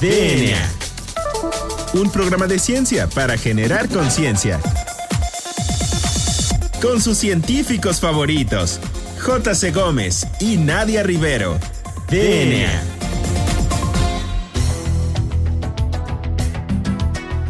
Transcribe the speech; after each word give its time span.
DNA. 0.00 0.58
Un 1.94 2.10
programa 2.10 2.46
de 2.46 2.58
ciencia 2.58 3.06
para 3.06 3.38
generar 3.38 3.88
conciencia. 3.88 4.60
Con 6.82 7.00
sus 7.00 7.16
científicos 7.16 7.98
favoritos, 7.98 8.78
J.C. 9.20 9.70
Gómez 9.70 10.26
y 10.38 10.58
Nadia 10.58 11.02
Rivero. 11.02 11.58
DNA. 12.10 12.82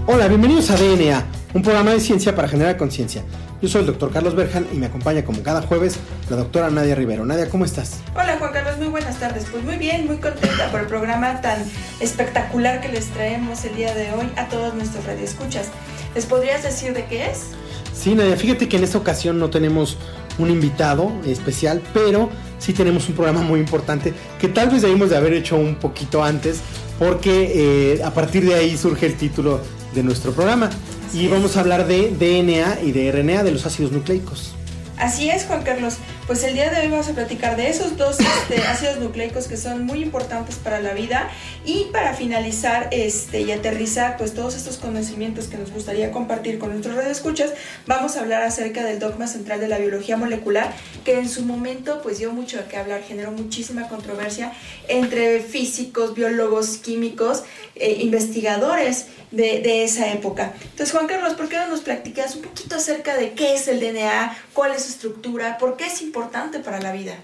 Hola, 0.07 0.29
bienvenidos 0.29 0.71
a 0.71 0.77
DNA, 0.77 1.25
un 1.53 1.63
programa 1.63 1.91
de 1.91 2.01
ciencia 2.01 2.37
para 2.37 2.47
generar 2.47 2.77
conciencia. 2.77 3.25
Yo 3.63 3.71
soy 3.71 3.81
el 3.81 3.87
doctor 3.87 4.13
Carlos 4.13 4.35
Berjan 4.35 4.67
y 4.71 4.77
me 4.77 4.87
acompaña 4.87 5.25
como 5.25 5.43
cada 5.43 5.63
jueves 5.63 5.97
la 6.29 6.37
doctora 6.37 6.69
Nadia 6.69 6.95
Rivero. 6.95 7.25
Nadia, 7.25 7.49
¿cómo 7.49 7.65
estás? 7.65 8.01
Hola 8.15 8.37
Juan 8.39 8.53
Carlos, 8.53 8.77
muy 8.77 8.89
buenas 8.89 9.19
tardes. 9.19 9.47
Pues 9.51 9.65
muy 9.65 9.77
bien, 9.77 10.07
muy 10.07 10.19
contenta 10.19 10.71
por 10.71 10.81
el 10.81 10.87
programa 10.87 11.41
tan 11.41 11.65
espectacular 12.01 12.83
que 12.83 12.91
les 12.91 13.07
traemos 13.07 13.65
el 13.65 13.75
día 13.75 13.95
de 13.95 14.13
hoy 14.13 14.29
a 14.37 14.49
todos 14.49 14.75
nuestros 14.75 15.07
radioescuchas. 15.07 15.69
¿Les 16.15 16.27
podrías 16.27 16.63
decir 16.63 16.93
de 16.93 17.07
qué 17.07 17.31
es? 17.31 17.53
Sí, 17.95 18.15
Nadia, 18.15 18.37
fíjate 18.37 18.69
que 18.69 18.77
en 18.77 18.85
esta 18.85 18.99
ocasión 18.99 19.39
no 19.39 19.49
tenemos 19.49 19.97
un 20.39 20.51
invitado 20.51 21.11
especial, 21.25 21.81
pero 21.95 22.29
sí 22.59 22.75
tenemos 22.75 23.09
un 23.09 23.15
programa 23.15 23.41
muy 23.41 23.59
importante 23.59 24.13
que 24.39 24.49
tal 24.49 24.69
vez 24.69 24.83
debimos 24.83 25.09
de 25.09 25.17
haber 25.17 25.33
hecho 25.33 25.57
un 25.57 25.77
poquito 25.77 26.23
antes, 26.23 26.61
porque 26.99 27.95
eh, 27.95 28.03
a 28.05 28.11
partir 28.11 28.45
de 28.45 28.55
ahí 28.55 28.77
surge 28.77 29.07
el 29.07 29.17
título 29.17 29.63
de 29.95 30.03
nuestro 30.03 30.33
programa 30.33 30.69
y 31.13 31.29
vamos 31.29 31.57
a 31.57 31.61
hablar 31.61 31.87
de 31.87 32.11
DNA 32.11 32.81
y 32.83 32.93
de 32.93 33.13
RNA, 33.13 33.43
de 33.43 33.53
los 33.53 33.67
ácidos 33.67 33.93
nucleicos. 33.93 34.55
Así 34.99 35.29
es, 35.29 35.45
Juan 35.45 35.63
Carlos. 35.63 35.97
Pues 36.27 36.43
el 36.43 36.55
día 36.55 36.71
de 36.71 36.81
hoy 36.81 36.89
vamos 36.89 37.09
a 37.09 37.13
platicar 37.13 37.57
de 37.57 37.71
esos 37.71 37.97
dos 37.97 38.19
este, 38.19 38.61
ácidos 38.67 38.99
nucleicos 38.99 39.47
que 39.47 39.57
son 39.57 39.87
muy 39.87 40.03
importantes 40.03 40.57
para 40.57 40.81
la 40.81 40.93
vida 40.93 41.31
y 41.65 41.85
para 41.93 42.15
finalizar 42.15 42.89
este, 42.91 43.43
y 43.43 43.53
aterrizar 43.53 44.17
pues 44.17 44.35
todos 44.35 44.57
estos 44.57 44.79
conocimientos 44.79 45.47
que 45.47 45.57
nos 45.57 45.71
gustaría 45.71 46.11
compartir 46.11 46.59
con 46.59 46.71
nuestros 46.71 46.97
radioescuchas, 46.97 47.53
vamos 47.87 48.17
a 48.17 48.23
hablar 48.23 48.43
acerca 48.43 48.83
del 48.83 48.99
dogma 48.99 49.29
central 49.29 49.61
de 49.61 49.69
la 49.69 49.79
biología 49.79 50.17
molecular 50.17 50.73
que 51.05 51.17
en 51.17 51.29
su 51.29 51.45
momento 51.45 52.01
pues 52.03 52.19
dio 52.19 52.33
mucho 52.33 52.59
qué 52.69 52.77
hablar, 52.77 53.05
generó 53.05 53.31
muchísima 53.31 53.87
controversia 53.87 54.53
entre 54.89 55.39
físicos, 55.39 56.17
biólogos, 56.17 56.79
químicos, 56.79 57.45
eh, 57.77 57.99
investigadores 58.01 59.07
de, 59.31 59.61
de, 59.61 59.85
esa 59.85 60.13
época. 60.13 60.55
Entonces, 60.63 60.93
Juan 60.93 61.07
Carlos, 61.07 61.35
¿por 61.35 61.49
qué 61.49 61.57
no 61.57 61.67
nos 61.67 61.81
platicas 61.81 62.37
un 62.37 62.43
poquito 62.43 62.77
acerca 62.77 63.17
de 63.17 63.33
qué 63.33 63.55
es 63.55 63.69
el 63.69 63.81
DNA, 63.81 64.37
cuál 64.55 64.73
es 64.73 64.85
su 64.85 64.91
estructura, 64.91 65.59
por 65.59 65.77
qué 65.77 65.87
es 65.87 66.01
importante 66.01 66.16
para 66.65 66.81
la 66.81 66.93
vida? 66.93 67.15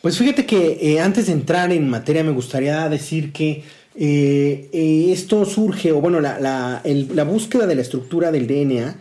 Pues 0.00 0.18
fíjate 0.18 0.46
que 0.46 0.78
eh, 0.80 1.00
antes 1.00 1.26
de 1.26 1.32
entrar 1.32 1.72
en 1.72 1.88
materia 1.88 2.24
me 2.24 2.32
gustaría 2.32 2.88
decir 2.88 3.32
que 3.32 3.62
eh, 3.94 4.68
eh, 4.72 5.12
esto 5.12 5.44
surge, 5.44 5.92
o 5.92 6.00
bueno, 6.00 6.20
la, 6.20 6.38
la, 6.38 6.80
el, 6.84 7.14
la, 7.14 7.24
búsqueda 7.24 7.66
de 7.66 7.74
la 7.74 7.82
estructura 7.82 8.30
del 8.30 8.46
DNA 8.46 8.96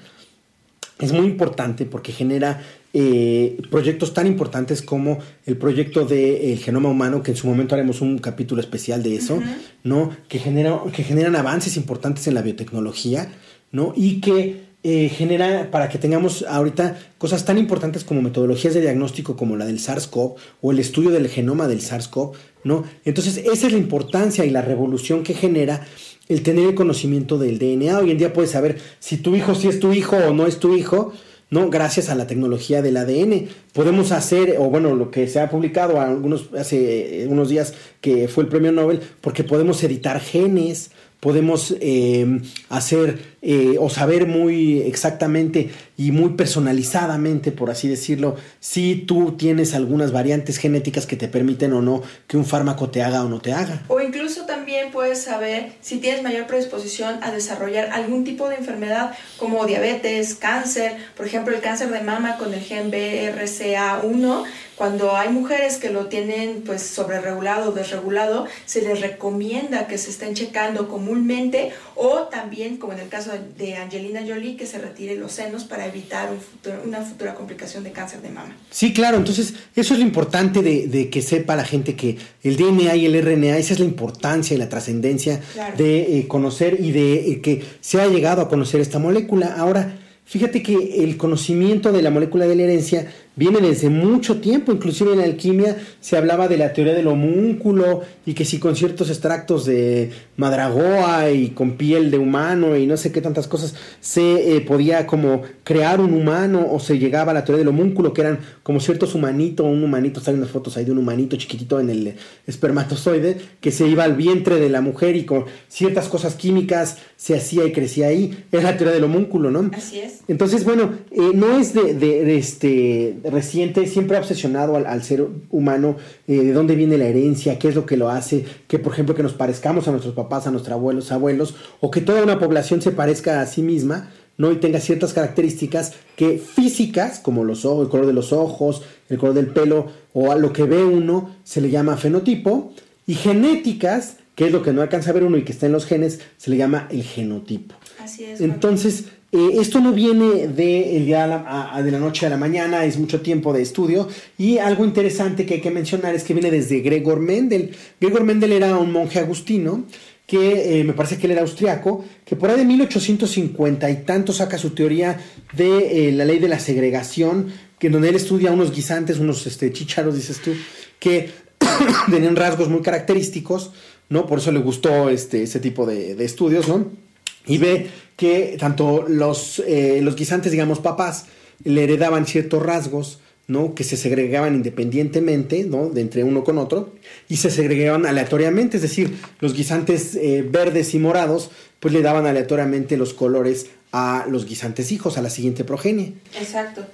es 0.99 1.13
muy 1.13 1.25
importante 1.25 1.85
porque 1.85 2.11
genera 2.11 2.61
eh, 2.91 3.57
proyectos 3.69 4.13
tan 4.13 4.25
importantes 4.25 4.81
como 4.81 5.19
el 5.45 5.57
proyecto 5.57 6.05
del 6.05 6.57
genoma 6.57 6.89
humano, 6.89 7.21
que 7.21 7.31
en 7.31 7.37
su 7.37 7.47
momento 7.47 7.75
haremos 7.75 8.01
un 8.01 8.17
capítulo 8.17 8.61
especial 8.61 9.03
de 9.03 9.15
eso, 9.15 9.35
uh 9.35 9.41
-huh. 9.41 9.57
¿no? 9.83 10.09
Que, 10.27 10.39
genera, 10.39 10.81
que 10.91 11.03
generan 11.03 11.35
avances 11.35 11.77
importantes 11.77 12.27
en 12.27 12.33
la 12.33 12.41
biotecnología, 12.41 13.31
¿no? 13.71 13.93
Y 13.95 14.21
que 14.21 14.68
eh, 14.81 15.09
genera 15.09 15.71
para 15.71 15.89
que 15.89 15.97
tengamos 15.97 16.45
ahorita 16.47 16.97
cosas 17.17 17.43
tan 17.43 17.57
importantes 17.57 18.05
como 18.05 18.21
metodologías 18.21 18.73
de 18.73 18.79
diagnóstico 18.79 19.35
como 19.35 19.57
la 19.57 19.65
del 19.65 19.79
SARS-CoV 19.79 20.35
o 20.61 20.71
el 20.71 20.79
estudio 20.79 21.09
del 21.09 21.27
genoma 21.27 21.67
del 21.67 21.81
SARS-CoV, 21.81 22.31
¿no? 22.63 22.85
Entonces, 23.03 23.37
esa 23.37 23.67
es 23.67 23.73
la 23.73 23.77
importancia 23.77 24.45
y 24.45 24.49
la 24.49 24.61
revolución 24.61 25.23
que 25.23 25.33
genera 25.33 25.85
el 26.29 26.43
tener 26.43 26.69
el 26.69 26.75
conocimiento 26.75 27.37
del 27.37 27.59
DNA. 27.59 27.99
Hoy 27.99 28.11
en 28.11 28.17
día 28.17 28.31
puedes 28.31 28.51
saber 28.51 28.77
si 28.99 29.17
tu 29.17 29.35
hijo 29.35 29.53
sí 29.53 29.67
es 29.67 29.81
tu 29.81 29.91
hijo 29.91 30.15
o 30.15 30.33
no 30.33 30.47
es 30.47 30.59
tu 30.59 30.75
hijo, 30.75 31.11
¿no? 31.49 31.69
Gracias 31.69 32.09
a 32.09 32.15
la 32.15 32.27
tecnología 32.27 32.81
del 32.81 32.97
ADN. 32.97 33.47
Podemos 33.73 34.11
hacer, 34.11 34.55
o 34.59 34.69
bueno, 34.69 34.95
lo 34.95 35.11
que 35.11 35.27
se 35.27 35.39
ha 35.39 35.49
publicado 35.49 35.99
algunos, 35.99 36.53
hace 36.57 37.25
unos 37.27 37.49
días 37.49 37.73
que 37.99 38.27
fue 38.27 38.43
el 38.43 38.49
premio 38.49 38.71
Nobel, 38.71 39.01
porque 39.21 39.43
podemos 39.43 39.83
editar 39.83 40.21
genes, 40.21 40.91
podemos 41.19 41.75
eh, 41.81 42.41
hacer 42.69 43.19
eh, 43.41 43.77
o 43.79 43.89
saber 43.89 44.27
muy 44.27 44.81
exactamente 44.81 45.69
y 45.97 46.11
muy 46.11 46.31
personalizadamente, 46.31 47.51
por 47.51 47.69
así 47.69 47.87
decirlo, 47.87 48.35
si 48.59 48.95
tú 48.95 49.35
tienes 49.37 49.73
algunas 49.73 50.11
variantes 50.11 50.57
genéticas 50.57 51.05
que 51.05 51.15
te 51.15 51.27
permiten 51.27 51.73
o 51.73 51.81
no 51.81 52.01
que 52.27 52.37
un 52.37 52.45
fármaco 52.45 52.89
te 52.89 53.01
haga 53.01 53.23
o 53.23 53.29
no 53.29 53.39
te 53.39 53.53
haga. 53.53 53.83
O 53.87 53.99
incluso 54.01 54.45
también 54.45 54.91
puedes 54.91 55.23
saber 55.23 55.73
si 55.81 55.97
tienes 55.97 56.23
mayor 56.23 56.47
predisposición 56.47 57.23
a 57.23 57.31
desarrollar 57.31 57.89
algún 57.91 58.23
tipo 58.23 58.49
de 58.49 58.55
enfermedad 58.55 59.11
como 59.37 59.65
diabetes, 59.65 60.35
cáncer, 60.35 60.97
por 61.15 61.25
ejemplo 61.25 61.55
el 61.55 61.61
cáncer 61.61 61.89
de 61.91 62.01
mama 62.01 62.37
con 62.37 62.53
el 62.53 62.61
gen 62.61 62.91
BRCA1, 62.91 64.45
cuando 64.75 65.17
hay 65.17 65.27
mujeres 65.27 65.75
que 65.75 65.89
lo 65.89 66.05
tienen 66.05 66.63
pues 66.65 66.81
sobreregulado 66.83 67.71
o 67.71 67.73
desregulado, 67.73 68.45
se 68.65 68.81
les 68.81 69.01
recomienda 69.01 69.87
que 69.87 69.97
se 69.97 70.09
estén 70.09 70.35
checando 70.35 70.87
comúnmente 70.87 71.73
o 71.95 72.29
también 72.31 72.77
como 72.77 72.93
en 72.93 72.99
el 72.99 73.09
caso 73.09 73.28
de 73.57 73.75
Angelina 73.75 74.21
Jolie 74.27 74.55
que 74.55 74.65
se 74.65 74.77
retire 74.77 75.15
los 75.15 75.31
senos 75.31 75.63
para 75.63 75.85
evitar 75.85 76.31
un 76.31 76.39
futuro, 76.39 76.81
una 76.85 77.01
futura 77.01 77.35
complicación 77.35 77.83
de 77.83 77.91
cáncer 77.91 78.21
de 78.21 78.29
mama. 78.29 78.55
Sí, 78.69 78.93
claro, 78.93 79.17
entonces 79.17 79.53
eso 79.75 79.93
es 79.93 79.99
lo 79.99 80.05
importante 80.05 80.61
de, 80.61 80.87
de, 80.87 81.09
que 81.09 81.21
sepa 81.21 81.55
la 81.55 81.63
gente 81.63 81.95
que 81.95 82.17
el 82.43 82.57
DNA 82.57 82.95
y 82.95 83.05
el 83.05 83.21
RNA, 83.21 83.57
esa 83.57 83.73
es 83.73 83.79
la 83.79 83.85
importancia 83.85 84.55
y 84.55 84.57
la 84.57 84.69
trascendencia 84.69 85.39
claro. 85.53 85.77
de 85.77 86.19
eh, 86.19 86.27
conocer 86.27 86.77
y 86.79 86.91
de 86.91 87.31
eh, 87.31 87.41
que 87.41 87.63
se 87.81 88.01
ha 88.01 88.07
llegado 88.07 88.41
a 88.41 88.49
conocer 88.49 88.81
esta 88.81 88.99
molécula. 88.99 89.55
Ahora, 89.57 89.97
fíjate 90.25 90.61
que 90.61 91.03
el 91.03 91.17
conocimiento 91.17 91.91
de 91.91 92.01
la 92.01 92.11
molécula 92.11 92.47
de 92.47 92.55
la 92.55 92.63
herencia 92.63 93.11
viene 93.35 93.61
desde 93.61 93.89
mucho 93.89 94.41
tiempo, 94.41 94.71
inclusive 94.71 95.13
en 95.13 95.19
la 95.19 95.23
alquimia 95.23 95.77
se 96.01 96.17
hablaba 96.17 96.47
de 96.47 96.57
la 96.57 96.73
teoría 96.73 96.93
del 96.93 97.07
homúnculo 97.07 98.01
y 98.25 98.33
que 98.33 98.43
si 98.43 98.59
con 98.59 98.75
ciertos 98.75 99.09
extractos 99.09 99.65
de 99.65 100.11
madragoa 100.35 101.31
y 101.31 101.49
con 101.49 101.77
piel 101.77 102.11
de 102.11 102.17
humano 102.17 102.75
y 102.75 102.85
no 102.85 102.97
sé 102.97 103.11
qué 103.11 103.21
tantas 103.21 103.47
cosas 103.47 103.75
se 104.01 104.55
eh, 104.55 104.61
podía 104.61 105.07
como 105.07 105.43
crear 105.63 106.01
un 106.01 106.13
humano 106.13 106.67
o 106.69 106.79
se 106.79 106.99
llegaba 106.99 107.31
a 107.31 107.33
la 107.33 107.45
teoría 107.45 107.59
del 107.59 107.69
homúnculo 107.69 108.13
que 108.13 108.21
eran 108.21 108.39
como 108.63 108.79
ciertos 108.79 109.15
humanitos, 109.15 109.65
un 109.65 109.83
humanito, 109.83 110.19
salen 110.19 110.41
las 110.41 110.51
fotos 110.51 110.75
ahí 110.77 110.85
de 110.85 110.91
un 110.91 110.97
humanito 110.97 111.37
chiquitito 111.37 111.79
en 111.79 111.89
el 111.89 112.15
espermatozoide 112.45 113.37
que 113.61 113.71
se 113.71 113.87
iba 113.87 114.03
al 114.03 114.15
vientre 114.15 114.57
de 114.57 114.69
la 114.69 114.81
mujer 114.81 115.15
y 115.15 115.25
con 115.25 115.45
ciertas 115.67 116.07
cosas 116.09 116.35
químicas 116.35 116.97
se 117.15 117.35
hacía 117.35 117.65
y 117.65 117.71
crecía 117.71 118.07
ahí, 118.07 118.45
es 118.51 118.63
la 118.63 118.75
teoría 118.75 118.93
del 118.93 119.03
homúnculo, 119.03 119.51
¿no? 119.51 119.71
Así 119.73 119.99
es. 119.99 120.19
Entonces, 120.27 120.63
bueno, 120.63 120.93
eh, 121.11 121.31
no 121.33 121.57
es 121.57 121.73
de, 121.73 121.93
de, 121.93 122.23
de 122.25 122.37
este 122.37 123.18
reciente, 123.23 123.85
siempre 123.87 124.17
ha 124.17 124.19
obsesionado 124.19 124.75
al, 124.75 124.85
al 124.85 125.03
ser 125.03 125.27
humano, 125.49 125.97
eh, 126.27 126.43
de 126.43 126.53
dónde 126.53 126.75
viene 126.75 126.97
la 126.97 127.05
herencia, 127.05 127.59
qué 127.59 127.69
es 127.69 127.75
lo 127.75 127.85
que 127.85 127.97
lo 127.97 128.09
hace, 128.09 128.45
que 128.67 128.79
por 128.79 128.93
ejemplo 128.93 129.15
que 129.15 129.23
nos 129.23 129.33
parezcamos 129.33 129.87
a 129.87 129.91
nuestros 129.91 130.13
papás, 130.13 130.47
a 130.47 130.51
nuestros 130.51 130.73
abuelos, 130.73 131.11
abuelos, 131.11 131.55
o 131.79 131.91
que 131.91 132.01
toda 132.01 132.23
una 132.23 132.39
población 132.39 132.81
se 132.81 132.91
parezca 132.91 133.41
a 133.41 133.45
sí 133.45 133.61
misma, 133.61 134.11
¿no? 134.37 134.51
Y 134.51 134.55
tenga 134.55 134.79
ciertas 134.79 135.13
características 135.13 135.93
que 136.15 136.37
físicas, 136.37 137.19
como 137.19 137.43
los 137.43 137.65
ojos, 137.65 137.83
el 137.85 137.89
color 137.89 138.05
de 138.07 138.13
los 138.13 138.31
ojos, 138.31 138.83
el 139.09 139.17
color 139.17 139.35
del 139.35 139.47
pelo, 139.47 139.87
o 140.13 140.31
a 140.31 140.35
lo 140.35 140.53
que 140.53 140.63
ve 140.63 140.83
uno, 140.83 141.35
se 141.43 141.59
le 141.59 141.69
llama 141.69 141.97
fenotipo, 141.97 142.73
y 143.05 143.15
genéticas, 143.15 144.15
que 144.35 144.45
es 144.45 144.51
lo 144.53 144.63
que 144.63 144.71
no 144.71 144.81
alcanza 144.81 145.09
a 145.09 145.13
ver 145.13 145.23
uno 145.23 145.37
y 145.37 145.43
que 145.43 145.51
está 145.51 145.65
en 145.65 145.73
los 145.73 145.85
genes, 145.85 146.21
se 146.37 146.49
le 146.49 146.57
llama 146.57 146.87
el 146.89 147.03
genotipo. 147.03 147.75
Así 147.99 148.23
es. 148.23 148.39
Entonces, 148.39 149.05
eh, 149.31 149.57
esto 149.59 149.79
no 149.79 149.93
viene 149.93 150.47
de, 150.47 150.97
el 150.97 151.05
día 151.05 151.27
la, 151.27 151.81
de 151.83 151.91
la 151.91 151.99
noche 151.99 152.25
a 152.25 152.29
la 152.29 152.37
mañana, 152.37 152.85
es 152.85 152.97
mucho 152.97 153.21
tiempo 153.21 153.53
de 153.53 153.61
estudio. 153.61 154.07
Y 154.37 154.57
algo 154.57 154.83
interesante 154.83 155.45
que 155.45 155.55
hay 155.55 155.61
que 155.61 155.71
mencionar 155.71 156.15
es 156.15 156.23
que 156.23 156.33
viene 156.33 156.49
desde 156.49 156.79
Gregor 156.79 157.19
Mendel. 157.19 157.75
Gregor 158.01 158.23
Mendel 158.23 158.53
era 158.53 158.77
un 158.77 158.91
monje 158.91 159.19
agustino 159.19 159.85
que 160.25 160.79
eh, 160.79 160.83
me 160.83 160.93
parece 160.93 161.17
que 161.17 161.25
él 161.25 161.31
era 161.31 161.41
austriaco, 161.41 162.05
que 162.23 162.35
por 162.35 162.51
ahí 162.51 162.57
de 162.57 162.65
1850 162.65 163.89
y 163.89 163.95
tanto 164.03 164.31
saca 164.31 164.59
su 164.59 164.71
teoría 164.71 165.19
de 165.53 166.09
eh, 166.09 166.11
la 166.11 166.23
ley 166.23 166.37
de 166.37 166.47
la 166.47 166.59
segregación, 166.59 167.47
que 167.79 167.89
donde 167.89 168.09
él 168.09 168.15
estudia 168.15 168.51
unos 168.51 168.71
guisantes, 168.71 169.17
unos 169.17 169.47
este, 169.47 169.71
dices 169.71 170.39
tú, 170.43 170.51
que 170.99 171.31
tenían 172.11 172.35
rasgos 172.35 172.69
muy 172.69 172.81
característicos, 172.81 173.71
¿no? 174.09 174.27
Por 174.27 174.37
eso 174.37 174.51
le 174.51 174.59
gustó 174.59 175.09
este, 175.09 175.43
ese 175.43 175.59
tipo 175.59 175.87
de, 175.87 176.13
de 176.13 176.25
estudios, 176.25 176.67
¿no? 176.67 177.08
Y 177.45 177.57
ve 177.57 177.89
que 178.15 178.57
tanto 178.59 179.05
los, 179.07 179.59
eh, 179.65 179.99
los 180.01 180.15
guisantes, 180.15 180.51
digamos, 180.51 180.79
papás, 180.79 181.25
le 181.63 181.83
heredaban 181.83 182.25
ciertos 182.25 182.61
rasgos, 182.61 183.19
¿no? 183.47 183.73
Que 183.73 183.83
se 183.83 183.97
segregaban 183.97 184.55
independientemente, 184.55 185.63
¿no? 185.63 185.89
De 185.89 186.01
entre 186.01 186.23
uno 186.23 186.43
con 186.43 186.57
otro, 186.57 186.93
y 187.27 187.37
se 187.37 187.49
segregaban 187.49 188.05
aleatoriamente, 188.05 188.77
es 188.77 188.83
decir, 188.83 189.17
los 189.39 189.53
guisantes 189.53 190.15
eh, 190.15 190.45
verdes 190.47 190.93
y 190.93 190.99
morados, 190.99 191.49
pues 191.79 191.93
le 191.93 192.01
daban 192.01 192.27
aleatoriamente 192.27 192.97
los 192.97 193.13
colores 193.13 193.67
a 193.91 194.25
los 194.29 194.45
guisantes 194.45 194.91
hijos, 194.91 195.17
a 195.17 195.21
la 195.21 195.29
siguiente 195.29 195.63
progenie. 195.63 196.13
Exacto. 196.39 196.85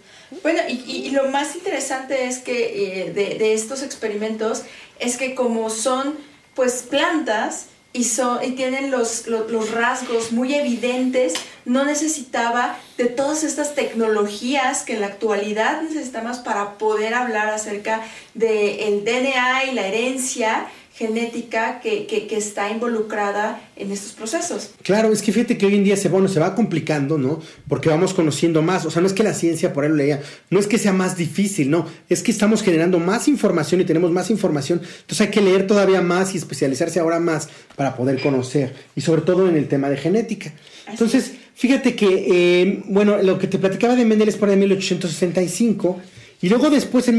Bueno, 0.42 0.62
y, 0.70 0.74
y, 0.90 1.12
lo 1.12 1.30
más 1.30 1.56
interesante 1.56 2.28
es 2.28 2.40
que 2.40 3.04
eh, 3.04 3.14
de, 3.14 3.38
de 3.38 3.54
estos 3.54 3.84
experimentos 3.84 4.64
es 5.00 5.18
que 5.18 5.36
como 5.36 5.70
son, 5.70 6.16
pues, 6.56 6.84
plantas, 6.90 7.68
y, 7.96 8.06
y 8.46 8.52
tienen 8.52 8.92
los, 8.92 9.26
los, 9.28 9.72
rasgos 9.72 10.34
muy 10.34 10.54
evidentes, 10.54 11.34
no 11.64 11.86
necesitaba 11.86 12.78
de 12.98 13.06
todas 13.06 13.46
estas 13.46 13.74
tecnologías 13.74 14.84
que 14.84 14.96
en 14.96 15.02
la 15.02 15.08
actualidad 15.08 15.82
necesitamos 15.82 16.40
para 16.40 16.78
poder 16.78 17.14
hablar 17.14 17.48
acerca 17.48 18.02
del 18.34 19.06
DNA 19.06 19.66
y 19.72 19.72
la 19.72 19.88
herencia 19.88 20.68
genética 20.96 21.82
que, 21.82 22.08
que, 22.08 22.38
está 22.38 22.72
involucrada 22.72 23.62
en 23.76 23.92
estos 23.92 24.14
procesos. 24.14 24.72
Claro, 24.82 25.12
es 25.12 25.22
que 25.22 25.34
fíjate 25.34 25.58
que 25.58 25.66
hoy 25.66 25.76
en 25.76 25.84
día 25.84 25.98
se, 25.98 26.08
bueno, 26.08 26.30
se 26.30 26.40
va 26.40 26.56
complicando, 26.56 27.18
¿no? 27.18 27.42
Porque 27.68 27.90
vamos 27.90 28.14
conociendo 28.14 28.62
más, 28.62 28.86
o 28.86 28.92
sea, 28.92 29.02
no 29.02 29.08
es 29.08 29.14
que 29.14 29.22
la 29.22 29.34
ciencia, 29.34 29.74
por 29.74 29.84
ahí 29.84 29.90
lo 29.90 29.98
leía, 29.98 30.22
no 30.50 30.58
es 30.58 30.68
que 30.68 30.78
sea 30.78 30.94
más 30.94 31.18
difícil, 31.18 31.70
no, 31.70 31.86
es 32.08 32.24
que 32.24 32.32
estamos 32.32 32.64
generando 32.64 32.98
más 32.98 33.28
información 33.28 33.82
y 33.82 33.84
tenemos 33.84 34.10
más 34.12 34.30
información, 34.30 34.82
entonces 35.02 35.22
hay 35.22 35.32
que 35.32 35.42
leer 35.42 35.68
todavía 35.68 36.02
más 36.02 36.34
y 36.34 36.38
especializarse 36.38 37.02
ahora 37.02 37.20
más 37.20 37.50
para 37.76 37.98
poder 37.98 38.22
conocer, 38.22 38.74
y 38.96 39.02
sobre 39.02 39.24
todo 39.24 39.50
en 39.50 39.58
el 39.58 39.68
tema 39.68 39.90
de 39.90 39.98
genética. 39.98 40.54
Entonces, 40.88 41.34
fíjate 41.56 41.96
que, 41.96 42.62
eh, 42.62 42.84
bueno, 42.86 43.22
lo 43.22 43.38
que 43.38 43.48
te 43.48 43.60
platicaba 43.60 43.98
de 43.98 44.06
Mendel 44.06 44.30
es 44.30 44.38
por 44.38 44.50
de 44.50 44.56
1865, 44.56 46.00
y 46.42 46.50
luego 46.50 46.70
después 46.70 47.08
en 47.08 47.18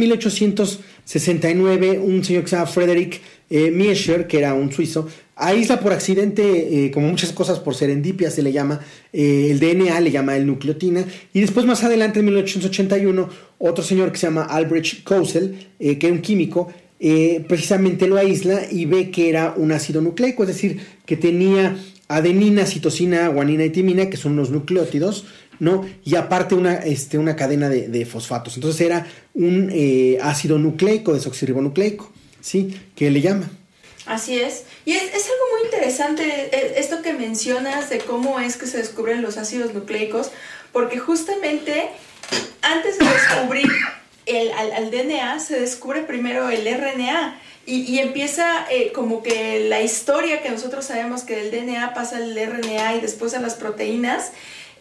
1869 1.06 2.00
un 2.00 2.25
señor 2.25 2.43
que 2.43 2.50
se 2.50 2.56
llama 2.56 2.67
Frederick 2.67 3.20
eh, 3.49 3.70
Miescher, 3.70 4.26
que 4.26 4.38
era 4.38 4.55
un 4.55 4.73
suizo, 4.73 5.08
aísla 5.37 5.79
por 5.79 5.93
accidente, 5.93 6.87
eh, 6.87 6.91
como 6.91 7.08
muchas 7.08 7.32
cosas 7.32 7.61
por 7.61 7.76
serendipia 7.76 8.29
se 8.29 8.43
le 8.43 8.53
llama, 8.53 8.81
eh, 9.12 9.49
el 9.53 9.61
DNA 9.61 10.00
le 10.00 10.11
llama 10.11 10.37
el 10.37 10.47
nucleotina, 10.47 11.05
y 11.32 11.41
después 11.41 11.64
más 11.64 11.85
adelante 11.85 12.19
en 12.19 12.25
1881 12.25 13.29
otro 13.58 13.85
señor 13.85 14.11
que 14.11 14.19
se 14.19 14.26
llama 14.26 14.43
Albrecht 14.43 15.05
Kossel, 15.05 15.69
que 15.79 15.99
era 16.00 16.12
un 16.12 16.23
químico, 16.23 16.73
precisamente 17.47 18.09
lo 18.09 18.17
aísla 18.17 18.62
y 18.70 18.87
ve 18.87 19.11
que 19.11 19.29
era 19.29 19.55
un 19.56 19.70
ácido 19.70 20.00
nucleico, 20.00 20.43
es 20.43 20.49
decir, 20.49 20.81
que 21.05 21.17
tenía 21.17 21.76
adenina, 22.09 22.67
citosina, 22.67 23.29
guanina 23.29 23.64
y 23.64 23.70
timina, 23.70 24.11
que 24.11 24.17
son 24.17 24.32
unos 24.32 24.50
nucleótidos, 24.50 25.25
¿no? 25.58 25.87
Y 26.05 26.17
aparte 26.17 26.55
una, 26.55 26.75
este, 26.75 27.19
una 27.19 27.37
cadena 27.37 27.69
de, 27.69 28.06
fosfatos. 28.06 28.56
Entonces 28.56 28.81
era 28.81 29.06
un 29.35 29.70
eh, 29.73 30.19
ácido 30.23 30.58
nucleico, 30.58 31.14
desoxirribonucleico, 31.14 32.11
¿sí? 32.41 32.81
Que 32.94 33.11
le 33.11 33.20
llama. 33.20 33.50
Así 34.06 34.38
es. 34.38 34.64
Y 34.85 34.93
es, 34.93 35.03
algo 35.03 35.44
muy 35.53 35.64
interesante 35.64 36.23
eh, 36.53 36.75
esto 36.76 37.03
que 37.03 37.12
mencionas 37.12 37.91
de 37.91 37.99
cómo 37.99 38.38
es 38.38 38.56
que 38.56 38.67
se 38.67 38.79
descubren 38.79 39.20
los 39.20 39.37
ácidos 39.37 39.75
nucleicos, 39.75 40.31
porque 40.73 40.99
justamente 40.99 41.88
antes 42.62 42.99
de 42.99 43.05
descubrir 43.05 43.70
el, 44.26 44.52
al, 44.52 44.91
DNA, 44.91 45.41
se 45.41 45.61
descubre 45.61 46.02
primero 46.02 46.49
el 46.50 46.67
RNA. 46.67 47.41
Y, 47.69 47.99
empieza 47.99 48.64
eh, 48.70 48.93
como 48.93 49.25
que 49.25 49.67
la 49.69 49.81
historia 49.81 50.41
que 50.41 50.50
nosotros 50.50 50.85
sabemos 50.85 51.25
que 51.25 51.35
del 51.35 51.50
DNA 51.50 51.94
pasa 51.94 52.19
al 52.19 52.37
RNA 52.37 52.94
y 52.94 53.00
después 53.00 53.35
a 53.35 53.41
las 53.41 53.56
proteínas. 53.56 54.31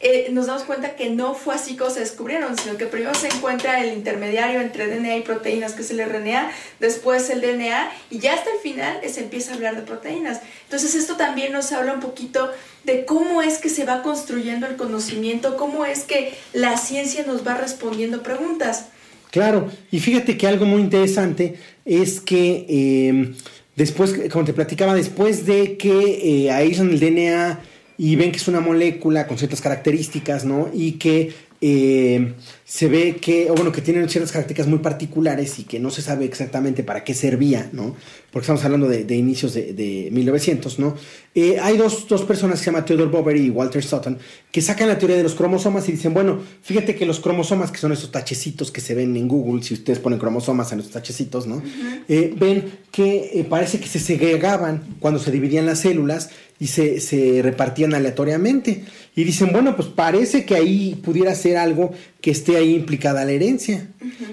Eh, 0.02 0.28
nos 0.32 0.48
damos 0.48 0.64
cuenta 0.64 0.96
que 0.96 1.10
no 1.10 1.34
fue 1.34 1.56
así 1.56 1.78
como 1.78 1.90
se 1.90 2.02
descubrieron, 2.02 2.58
sino 2.58 2.78
que 2.78 2.86
primero 2.86 3.16
se 3.16 3.28
encuentra 3.28 3.82
el 3.82 3.94
intermediario 3.94 4.60
entre 4.60 4.88
DNA 4.88 5.18
y 5.18 5.22
proteínas, 5.22 5.74
que 5.74 5.84
es 5.84 5.92
el 5.92 6.04
RNA, 6.06 6.52
después 6.80 7.30
el 7.30 7.40
DNA, 7.40 7.92
y 8.12 8.20
ya 8.20 8.34
hasta 8.34 8.52
el 8.52 8.60
final 8.60 9.00
se 9.08 9.22
empieza 9.22 9.52
a 9.52 9.56
hablar 9.56 9.76
de 9.76 9.84
proteínas. 9.84 10.42
Entonces 10.66 10.96
esto 10.96 11.16
también 11.16 11.54
nos 11.54 11.72
habla 11.72 11.94
un 11.94 12.02
poquito 12.02 12.52
de 12.84 13.06
cómo 13.06 13.42
es 13.42 13.58
que 13.58 13.70
se 13.70 13.86
va 13.86 14.04
construyendo 14.04 14.68
el 14.68 14.76
conocimiento, 14.76 15.56
cómo 15.56 15.86
es 15.86 16.04
que 16.04 16.34
la 16.54 16.78
ciencia 16.78 17.24
nos 17.26 17.48
va 17.48 17.56
respondiendo 17.56 18.22
preguntas. 18.22 18.88
Claro, 19.32 19.70
y 19.92 20.00
fíjate 20.00 20.38
que 20.38 20.48
algo 20.48 20.66
muy 20.66 20.82
interesante 20.82 21.56
es 21.84 22.22
que 22.22 22.66
eh, 22.70 23.34
después, 23.76 24.14
como 24.32 24.46
te 24.46 24.54
platicaba, 24.54 24.94
después 24.94 25.46
de 25.46 25.78
que 25.78 26.46
eh, 26.46 26.52
aíslan 26.52 26.92
el 26.92 27.00
DNA, 27.00 27.60
y 27.98 28.16
ven 28.16 28.32
que 28.32 28.38
es 28.38 28.48
una 28.48 28.60
molécula 28.60 29.28
con 29.28 29.38
ciertas 29.38 29.62
características, 29.62 30.46
¿no? 30.46 30.70
Y 30.74 30.94
que 30.94 31.34
eh, 31.62 32.34
se 32.66 32.90
ve 32.90 33.16
que, 33.16 33.50
o 33.50 33.56
bueno, 33.56 33.72
que 33.72 33.82
tienen 33.82 34.08
ciertas 34.10 34.32
características 34.32 34.68
muy 34.68 34.80
particulares 34.80 35.58
y 35.58 35.64
que 35.64 35.80
no 35.80 35.90
se 35.90 36.02
sabe 36.02 36.26
exactamente 36.26 36.84
para 36.84 37.04
qué 37.04 37.14
servía, 37.14 37.70
¿no? 37.72 37.96
Porque 38.30 38.44
estamos 38.44 38.64
hablando 38.66 38.90
de, 38.90 39.16
inicios 39.16 39.54
de, 39.54 39.74
de, 39.74 40.10
1900, 40.12 40.80
¿no? 40.80 40.96
Eh, 41.34 41.58
hay 41.62 41.78
dos, 41.78 42.08
dos, 42.08 42.24
personas 42.24 42.60
que 42.60 42.66
se 42.66 42.72
llaman 42.72 42.86
Theodore 42.86 43.10
Boveri 43.10 43.46
y 43.46 43.50
Walter 43.50 43.84
Sutton 43.84 44.18
que 44.52 44.62
sacan 44.62 44.90
la 44.90 44.98
teoría 44.98 45.18
de 45.18 45.24
los 45.24 45.34
cromosomas 45.34 45.88
y 45.90 45.94
dicen, 45.94 46.14
bueno, 46.14 46.40
fíjate 46.62 46.96
que 46.96 47.06
los 47.06 47.20
cromosomas, 47.20 47.72
que 47.72 47.78
son 47.78 47.92
esos 47.92 48.12
tachecitos 48.12 48.72
que 48.72 48.82
se 48.82 48.94
ven 48.94 49.16
en 49.16 49.28
Google, 49.28 49.64
si 49.64 49.74
ustedes 49.74 50.00
ponen 50.00 50.20
cromosomas 50.20 50.72
en 50.72 50.82
esos 50.82 50.92
tachecitos, 50.92 51.48
¿no? 51.48 51.64
Eh, 52.08 52.34
ven 52.38 52.80
que 52.92 53.46
parece 53.50 53.80
que 53.80 53.88
se 53.88 54.00
segregaban 54.00 54.98
cuando 55.00 55.20
se 55.20 55.32
dividían 55.32 55.66
las 55.66 55.80
células 55.80 56.30
y 56.60 56.68
se, 56.68 57.00
se, 57.00 57.42
repartían 57.42 57.94
aleatoriamente. 57.94 58.84
Y 59.16 59.24
dicen, 59.24 59.52
bueno, 59.52 59.76
pues 59.76 59.88
parece 59.90 60.46
que 60.46 60.56
ahí 60.56 60.96
pudiera 61.04 61.34
ser 61.36 61.58
algo 61.58 61.92
que 62.22 62.32
esté 62.32 62.58
ahí 62.58 62.76
implicada 62.76 63.26
la 63.26 63.32
herencia. 63.32 63.88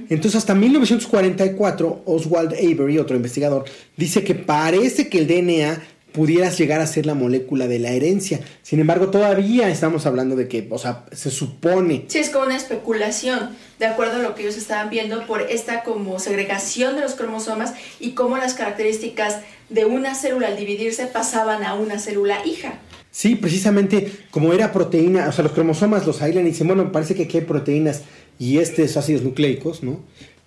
Entonces, 0.08 0.36
hasta 0.36 0.54
1944, 0.54 2.02
Oswald 2.04 2.54
Avery, 2.54 2.98
otro 2.98 3.16
investigador, 3.16 3.64
dice 3.96 4.24
que 4.24 4.34
parece 4.34 5.08
que 5.08 5.18
el 5.18 5.26
DNA 5.26 5.82
pudiera 6.12 6.50
llegar 6.50 6.80
a 6.80 6.86
ser 6.86 7.06
la 7.06 7.14
molécula 7.14 7.66
de 7.66 7.78
la 7.78 7.90
herencia. 7.90 8.40
Sin 8.62 8.80
embargo, 8.80 9.08
todavía 9.08 9.68
estamos 9.70 10.06
hablando 10.06 10.36
de 10.36 10.46
que, 10.46 10.68
o 10.70 10.78
sea, 10.78 11.06
se 11.12 11.30
supone. 11.30 12.04
Sí, 12.08 12.18
es 12.18 12.30
como 12.30 12.46
una 12.46 12.56
especulación, 12.56 13.50
de 13.82 13.88
acuerdo 13.88 14.14
a 14.14 14.18
lo 14.20 14.36
que 14.36 14.42
ellos 14.42 14.56
estaban 14.56 14.90
viendo 14.90 15.26
por 15.26 15.42
esta 15.42 15.82
como 15.82 16.20
segregación 16.20 16.94
de 16.94 17.00
los 17.00 17.14
cromosomas 17.14 17.74
y 17.98 18.12
cómo 18.12 18.36
las 18.36 18.54
características 18.54 19.38
de 19.70 19.86
una 19.86 20.14
célula 20.14 20.46
al 20.46 20.56
dividirse 20.56 21.06
pasaban 21.06 21.64
a 21.64 21.74
una 21.74 21.98
célula 21.98 22.46
hija. 22.46 22.74
Sí, 23.10 23.34
precisamente 23.34 24.12
como 24.30 24.52
era 24.52 24.72
proteína, 24.72 25.28
o 25.28 25.32
sea, 25.32 25.42
los 25.42 25.52
cromosomas 25.52 26.06
los 26.06 26.22
aislan 26.22 26.46
y 26.46 26.50
dicen, 26.50 26.68
bueno, 26.68 26.92
parece 26.92 27.16
que 27.16 27.24
aquí 27.24 27.38
hay 27.38 27.44
proteínas 27.44 28.02
y 28.38 28.58
estos 28.58 28.96
ácidos 28.96 29.22
nucleicos, 29.22 29.82
¿no? 29.82 29.98